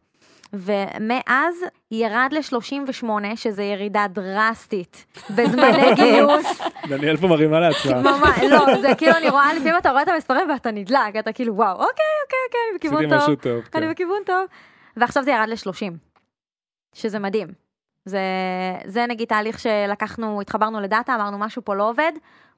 [0.53, 1.55] ומאז
[1.91, 6.61] ירד ל-38, שזה ירידה דרסטית בזמני גיוס.
[6.89, 8.03] דניאל פה מרימה לעצמה.
[8.11, 11.57] ממש, לא, זה כאילו, אני רואה, לפעמים אתה רואה את המספרים ואתה נדלק, אתה כאילו,
[11.57, 11.87] וואו, אוקיי,
[12.24, 13.55] אוקיי, אוקיי, אני בכיוון טוב.
[13.74, 13.91] אני כן.
[13.91, 14.47] בכיוון טוב.
[14.97, 15.93] ועכשיו זה ירד ל-30,
[16.95, 17.66] שזה מדהים.
[18.07, 18.21] זה,
[18.85, 22.13] זה נגיד תהליך שלקחנו, התחברנו לדאטה, אמרנו משהו פה לא עובד,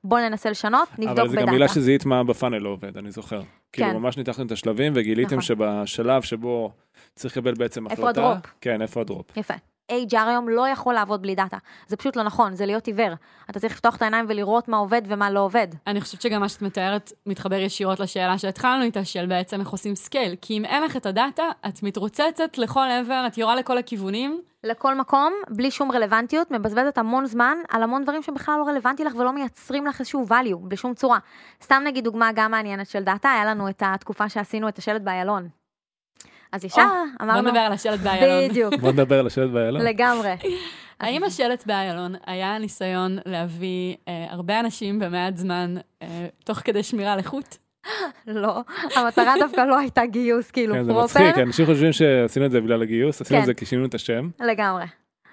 [0.04, 1.52] בואו ננסה לשנות, נבדוק אבל זה גם בדאטה.
[1.52, 3.40] מילה שזיהית מה ב-funnel לא עובד, אני זוכר.
[3.72, 3.96] כאילו כן.
[3.96, 5.40] ממש ניתחתם את השלבים וגיליתם נכון.
[5.40, 6.72] שבשלב שבו
[7.14, 8.30] צריך לקבל בעצם איפה החלטה.
[8.30, 8.46] ה-drop?
[8.60, 9.36] כן, איפה ה-drop.
[9.36, 9.54] יפה.
[9.90, 11.56] HR היום לא יכול לעבוד בלי דאטה.
[11.86, 13.12] זה פשוט לא נכון, זה להיות עיוור.
[13.50, 15.68] אתה צריך לפתוח את העיניים ולראות מה עובד ומה לא עובד.
[15.86, 19.94] אני חושבת שגם מה שאת מתארת מתחבר ישירות לשאלה שהתחלנו איתה, של בעצם איך עושים
[19.94, 20.36] scale.
[20.40, 24.40] כי אם אין לך את הדאטה, את מתרוצצת לכל עבר, את יורה לכל הכיוונים.
[24.64, 29.14] לכל מקום, בלי שום רלוונטיות, מבזבזת המון זמן על המון דברים שבכלל לא רלוונטי לך
[29.14, 31.18] ולא מייצרים לך איזשהו value, בשום צורה.
[31.62, 35.57] סתם נגיד דוגמה גם מעניינת של דאטה, היה לנו את התקופה שעשינו את השלט באיילון.
[36.52, 38.48] אז ישר בוא אמרנו, נדבר על השלט באיילון.
[38.48, 39.82] בדיוק, בוא נדבר על השלט באיילון.
[39.82, 40.34] לגמרי.
[41.00, 47.12] האם השלט באיילון היה ניסיון להביא אה, הרבה אנשים במעט זמן, אה, תוך כדי שמירה
[47.12, 47.58] על איכות?
[48.26, 48.60] לא,
[48.96, 52.60] המטרה דווקא לא הייתה גיוס כאילו כן, זה פרופר, מצחיק, אנשים חושבים שעשינו את זה
[52.60, 53.46] בגלל הגיוס, עשינו את כן.
[53.46, 54.84] זה כי שינינו את השם, לגמרי.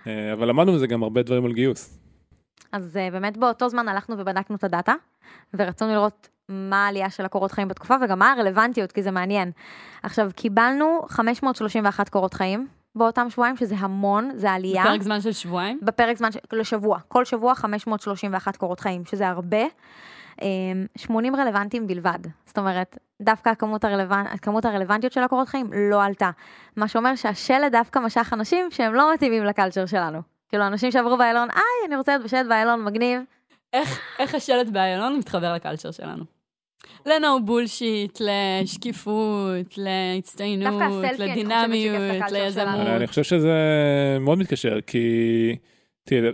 [0.08, 2.00] אה, אבל למדנו מזה גם הרבה דברים על גיוס.
[2.72, 4.94] אז באמת באותו זמן הלכנו ובדקנו את הדאטה,
[5.54, 9.52] ורצינו לראות מה העלייה של הקורות חיים בתקופה, וגם מה הרלוונטיות, כי זה מעניין.
[10.04, 14.84] עכשיו, קיבלנו 531 קורות חיים באותם שבועיים, שזה המון, זה עלייה.
[14.84, 15.80] בפרק זמן של שבועיים?
[15.82, 17.00] בפרק זמן, ש- לשבוע.
[17.08, 19.64] כל שבוע 531 קורות חיים, שזה הרבה.
[20.42, 22.20] אמ, 80 רלוונטיים בלבד.
[22.46, 24.26] זאת אומרת, דווקא הכמות, הרלוונ...
[24.28, 26.30] הכמות הרלוונטיות של הקורות חיים לא עלתה.
[26.76, 30.20] מה שאומר שהשלד דווקא משך אנשים שהם לא מתאימים לקלצ'ר שלנו.
[30.50, 33.22] כאילו, אנשים שעברו באיילון, איי, אני רוצה להיות בשלד באיילון, מגניב.
[33.74, 36.24] איך, איך השלט באיילון מתחבר לקלצ'ר שלנו?
[37.06, 40.82] ל-no bullshit, לשקיפות, להצטיינות,
[41.20, 42.32] לדינמיות.
[42.32, 42.88] ליזמות.
[42.88, 43.58] אני חושב שזה
[44.20, 45.56] מאוד מתקשר, כי
[46.04, 46.30] תראי,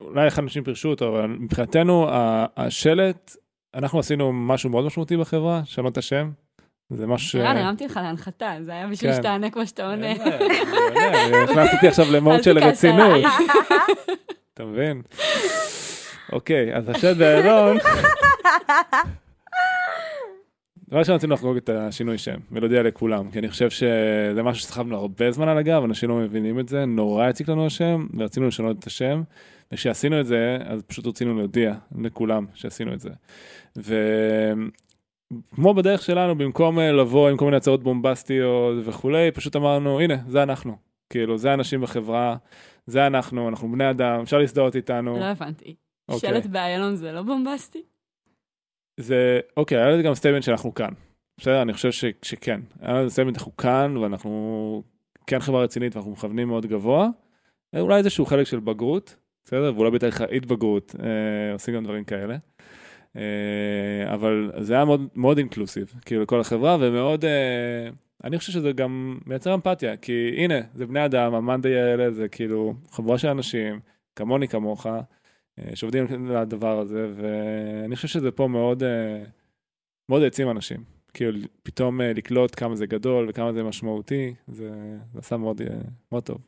[0.00, 2.06] אולי איך אנשים פירשו אותו, אבל מבחינתנו
[2.56, 3.36] השלט,
[3.74, 6.30] אנחנו עשינו משהו מאוד משמעותי בחברה, לשנות את השם.
[6.90, 7.34] זה משהו ש...
[7.36, 9.16] ערן, הרמתי לך להנחתה, זה היה בשביל כן.
[9.16, 10.12] שתענה כמו שאתה עונה.
[11.44, 13.24] הכנסת אותי עכשיו למוד של רצינות.
[14.54, 15.02] אתה מבין?
[16.32, 17.76] אוקיי, אז השד באלון,
[20.88, 24.96] דבר ראשון רצינו לחגוג את השינוי שם ולהודיע לכולם, כי אני חושב שזה משהו שסחבנו
[24.96, 28.78] הרבה זמן על הגב, אנשים לא מבינים את זה, נורא הציק לנו השם, ורצינו לשנות
[28.78, 29.22] את השם,
[29.72, 33.10] וכשעשינו את זה, אז פשוט רצינו להודיע לכולם שעשינו את זה.
[33.76, 40.16] וכמו בדרך שלנו, במקום אה, לבוא עם כל מיני הצעות בומבסטיות וכולי, פשוט אמרנו, הנה,
[40.28, 40.76] זה אנחנו.
[41.10, 42.36] כאילו, זה האנשים בחברה,
[42.86, 45.18] זה אנחנו, אנחנו בני אדם, אפשר להזדהות איתנו.
[45.18, 45.74] לא הבנתי.
[46.08, 46.30] אוקיי.
[46.30, 47.82] שלט באיילון זה לא בומבסטי?
[48.96, 50.90] זה, אוקיי, היה לזה גם statement שאנחנו כאן.
[51.38, 52.60] בסדר, אני חושב ש, שכן.
[52.80, 54.82] היה לזה statement, אנחנו כאן, ואנחנו
[55.26, 57.08] כן חברה רצינית, ואנחנו מכוונים מאוד גבוה.
[57.76, 59.72] אולי איזשהו חלק של בגרות, בסדר?
[59.76, 62.36] ואולי בתהליך ההתבגרות אה, עושים גם דברים כאלה.
[63.16, 67.24] אה, אבל זה היה מאוד, מאוד inclusive, כאילו, לכל החברה, ומאוד...
[67.24, 67.88] אה,
[68.24, 72.74] אני חושב שזה גם מייצר אמפתיה, כי הנה, זה בני אדם, המאנדיי האלה זה כאילו
[72.90, 73.80] חבורה של אנשים,
[74.16, 74.86] כמוני כמוך,
[75.74, 79.24] שעובדים על הדבר הזה, ואני חושב שזה פה מאוד, אה,
[80.08, 80.84] מאוד העצים אנשים.
[81.14, 84.70] כאילו, פתאום אה, לקלוט כמה זה גדול וכמה זה משמעותי, זה,
[85.12, 85.66] זה עשה מאוד, אה,
[86.12, 86.38] מאוד טוב.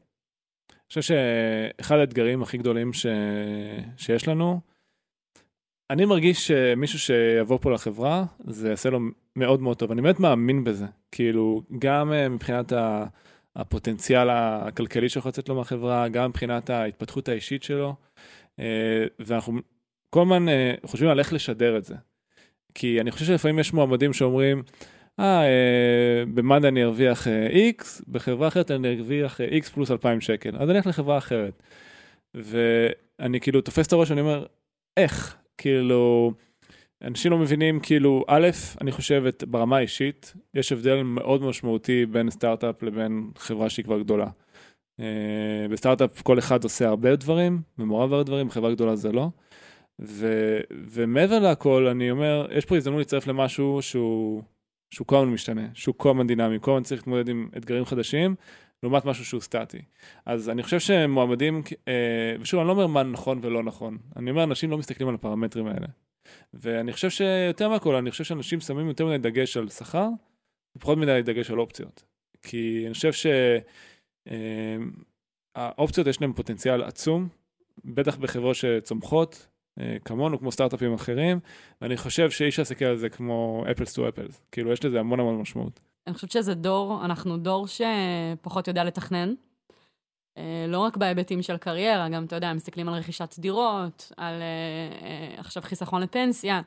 [0.71, 3.07] אני חושב שאחד האתגרים הכי גדולים ש,
[3.97, 4.61] שיש לנו,
[5.91, 8.99] אני מרגיש שמישהו שיבוא פה לחברה, זה יעשה לו
[9.37, 9.93] מאוד מאוד טוב.
[9.93, 10.87] אני באמת מאמין בזה.
[11.13, 12.73] כאילו, גם אה, מבחינת.
[13.57, 17.95] הפוטנציאל הכלכלי שיכול לצאת לו מהחברה, גם מבחינת ההתפתחות האישית שלו, אה,
[19.19, 19.61] ואנחנו
[20.11, 21.95] כל הזמן אה, חושבים על איך לשדר את זה.
[22.75, 24.63] כי אני חושב שלפעמים יש מועמדים שאומרים,
[25.21, 27.49] אה, אה, במד"א אני ארוויח אה,
[27.79, 31.63] X, בחברה אחרת אני ארוויח אה, X פלוס 2,000 שקל, אז אני אלך לחברה אחרת.
[32.35, 34.47] ואני כאילו תופס את הראש, אני אומר,
[34.97, 35.37] איך?
[35.59, 36.33] כאילו,
[37.03, 38.49] אנשים לא מבינים, כאילו, א',
[38.81, 44.27] אני חושבת ברמה האישית, יש הבדל מאוד משמעותי בין סטארט-אפ לבין חברה שהיא כבר גדולה.
[45.01, 45.03] Uh,
[45.71, 49.29] בסטארט-אפ כל אחד עושה הרבה דברים, ומעורב הרבה דברים, בחברה גדולה זה לא.
[50.01, 50.29] ו,
[50.71, 54.43] ומעבר לכל, אני אומר, יש פה הזדמנות להצטרף למשהו שהוא,
[54.91, 58.35] שהוא כל הזמן משתנה, שהוא כל הזמן דינמי, כל הזמן צריך להתמודד עם אתגרים חדשים,
[58.83, 59.83] לעומת משהו שהוא סטטי.
[60.27, 61.91] אז אני חושב שמועמדים, uh,
[62.41, 65.67] ושוב, אני לא אומר מה נכון ולא נכון, אני אומר, אנשים לא מסתכלים על הפרמטרים
[65.67, 65.87] האלה.
[66.55, 70.09] ואני חושב שיותר מהכל, אני חושב שאנשים שמים יותר מדי דגש על שכר,
[70.77, 72.05] ופחות מדי דגש על אופציות.
[72.43, 73.13] כי אני חושב
[74.27, 77.29] שהאופציות יש להן פוטנציאל עצום,
[77.85, 79.47] בטח בחברות שצומחות,
[79.81, 81.41] אה, כמונו, כמו סטארט-אפים אחרים,
[81.81, 84.41] ואני חושב שאי אפשר להסתכל על זה כמו אפלס טו אפלס.
[84.53, 85.81] כאילו, יש לזה המון המון משמעות.
[86.07, 89.35] אני חושבת שזה דור, אנחנו דור שפחות יודע לתכנן.
[90.39, 95.07] אה, לא רק בהיבטים של קריירה, גם, אתה יודע, מסתכלים על רכישת דירות, על אה,
[95.07, 96.61] אה, עכשיו חיסכון לפנסיה.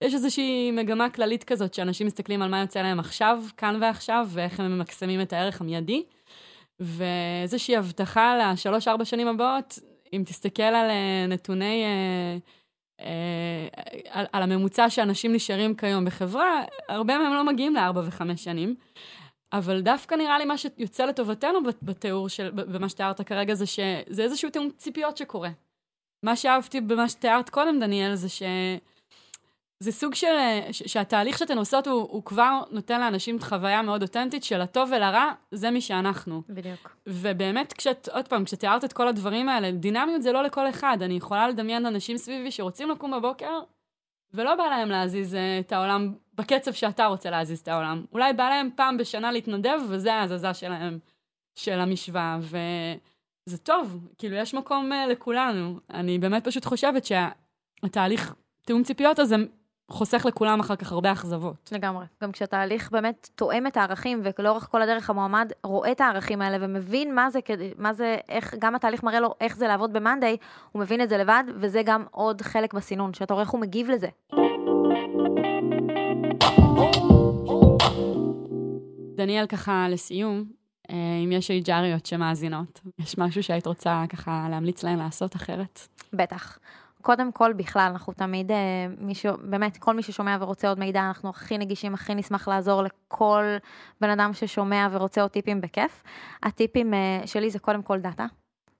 [0.00, 4.60] יש איזושהי מגמה כללית כזאת, שאנשים מסתכלים על מה יוצא להם עכשיו, כאן ועכשיו, ואיך
[4.60, 6.04] הם ממקסמים את הערך המיידי.
[6.80, 9.78] ואיזושהי הבטחה לשלוש-ארבע שנים הבאות,
[10.12, 12.36] אם תסתכל על אה, נתוני, אה,
[13.00, 13.68] אה,
[14.10, 18.74] על, על הממוצע שאנשים נשארים כיום בחברה, הרבה מהם לא מגיעים לארבע וחמש שנים.
[19.52, 24.50] אבל דווקא נראה לי מה שיוצא לטובתנו בתיאור של, במה שתיארת כרגע, זה שזה איזשהו
[24.50, 25.50] תיאום ציפיות שקורה.
[26.22, 28.42] מה שאהבתי במה שתיארת קודם, דניאל, זה ש...
[29.80, 30.26] זה סוג של...
[30.72, 30.82] ש...
[30.82, 35.70] שהתהליך שאתן עושות הוא, הוא כבר נותן לאנשים חוויה מאוד אותנטית של הטוב ולרע, זה
[35.70, 36.42] מי שאנחנו.
[36.48, 36.96] בדיוק.
[37.08, 40.98] ובאמת, כשאת, עוד פעם, כשתיארת את כל הדברים האלה, דינמיות זה לא לכל אחד.
[41.00, 43.60] אני יכולה לדמיין אנשים סביבי שרוצים לקום בבוקר,
[44.34, 48.04] ולא בא להם להזיז אה, את העולם בקצב שאתה רוצה להזיז את העולם.
[48.12, 50.98] אולי בא להם פעם בשנה להתנדב, וזה ההזזה שלהם,
[51.54, 55.78] של המשוואה, וזה טוב, כאילו, יש מקום uh, לכולנו.
[55.90, 59.36] אני באמת פשוט חושבת שהתהליך תיאום ציפיות הזה
[59.90, 61.70] חוסך לכולם אחר כך הרבה אכזבות.
[61.72, 62.04] לגמרי.
[62.22, 67.14] גם כשהתהליך באמת תואם את הערכים, ולאורך כל הדרך המועמד רואה את הערכים האלה ומבין
[67.14, 67.40] מה זה,
[67.78, 70.36] מה זה, איך, גם התהליך מראה לו איך זה לעבוד ב-Monday,
[70.72, 73.90] הוא מבין את זה לבד, וזה גם עוד חלק בסינון, שאתה רואה איך הוא מגיב
[73.90, 74.08] לזה.
[79.16, 80.44] דניאל, ככה לסיום,
[80.90, 85.80] אה, אם יש HRיות שמאזינות, יש משהו שהיית רוצה ככה להמליץ להן לעשות אחרת?
[86.12, 86.58] בטח.
[87.04, 88.56] קודם כל, בכלל, אנחנו תמיד, אה,
[88.98, 93.44] מישהו, באמת, כל מי ששומע ורוצה עוד מידע, אנחנו הכי נגישים, הכי נשמח לעזור לכל
[94.00, 96.02] בן אדם ששומע ורוצה עוד טיפים בכיף.
[96.42, 98.26] הטיפים אה, שלי זה קודם כל דאטה.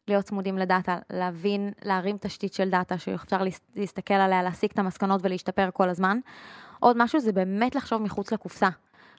[0.09, 3.39] להיות צמודים לדאטה, להבין, להרים תשתית של דאטה שאפשר
[3.77, 6.19] להסתכל עליה, להסיק את המסקנות ולהשתפר כל הזמן.
[6.81, 8.69] עוד משהו זה באמת לחשוב מחוץ לקופסה.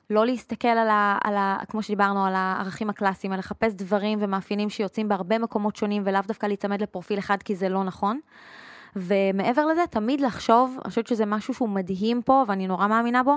[0.10, 1.58] לא להסתכל על ה, על ה...
[1.70, 6.46] כמו שדיברנו, על הערכים הקלאסיים, על לחפש דברים ומאפיינים שיוצאים בהרבה מקומות שונים ולאו דווקא
[6.46, 8.20] להיצמד לפרופיל אחד כי זה לא נכון.
[8.96, 13.36] ומעבר לזה, תמיד לחשוב, אני חושבת שזה משהו שהוא מדהים פה ואני נורא מאמינה בו,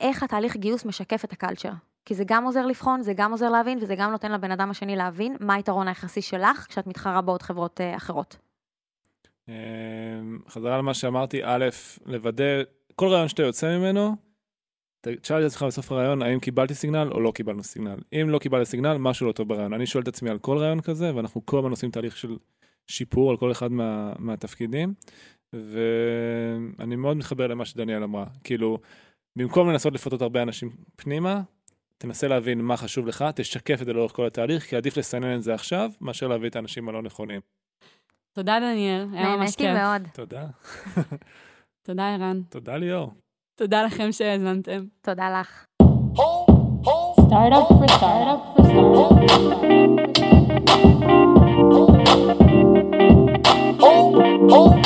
[0.00, 1.70] איך התהליך גיוס משקף את הקלצ'ר.
[2.04, 4.96] כי זה גם עוזר לבחון, זה גם עוזר להבין, וזה גם נותן לבן אדם השני
[4.96, 8.36] להבין מה היתרון היחסי שלך כשאת מתחרה בעוד חברות uh, אחרות.
[9.48, 9.54] אמ,
[10.48, 11.64] חזרה למה שאמרתי, א',
[12.06, 12.44] לוודא,
[12.94, 14.16] כל רעיון שאתה יוצא ממנו,
[15.00, 17.96] תשאל את עצמך בסוף הרעיון, האם קיבלתי סיגנל או לא קיבלנו סיגנל.
[18.12, 19.72] אם לא קיבלתי סיגנל, משהו לא טוב ברעיון.
[19.72, 22.36] אני שואל את עצמי על כל רעיון כזה, ואנחנו כל הזמן עושים תהליך של
[22.90, 24.94] שיפור על כל אחד מה, מהתפקידים,
[25.52, 28.24] ואני מאוד מתחבר למה שדניאל אמרה.
[28.44, 28.78] כאילו,
[29.38, 31.40] במקום לנסות לפתות הרבה אנשים פנימה,
[31.98, 35.42] תנסה להבין מה חשוב לך, תשקף את זה לאורך כל התהליך, כי עדיף לסנן את
[35.42, 37.40] זה עכשיו, מאשר להביא את האנשים הלא נכונים.
[38.32, 39.66] תודה, דניאל, היה ממש כיף.
[39.66, 40.02] נהניתי מאוד.
[40.14, 40.46] תודה.
[41.86, 42.42] תודה, ערן.
[42.48, 43.12] תודה ליאור.
[43.58, 44.84] תודה לכם שהאזנתם.
[45.00, 45.64] תודה לך.
[47.28, 49.56] Startup for startup for startup.
[54.48, 54.76] Oh.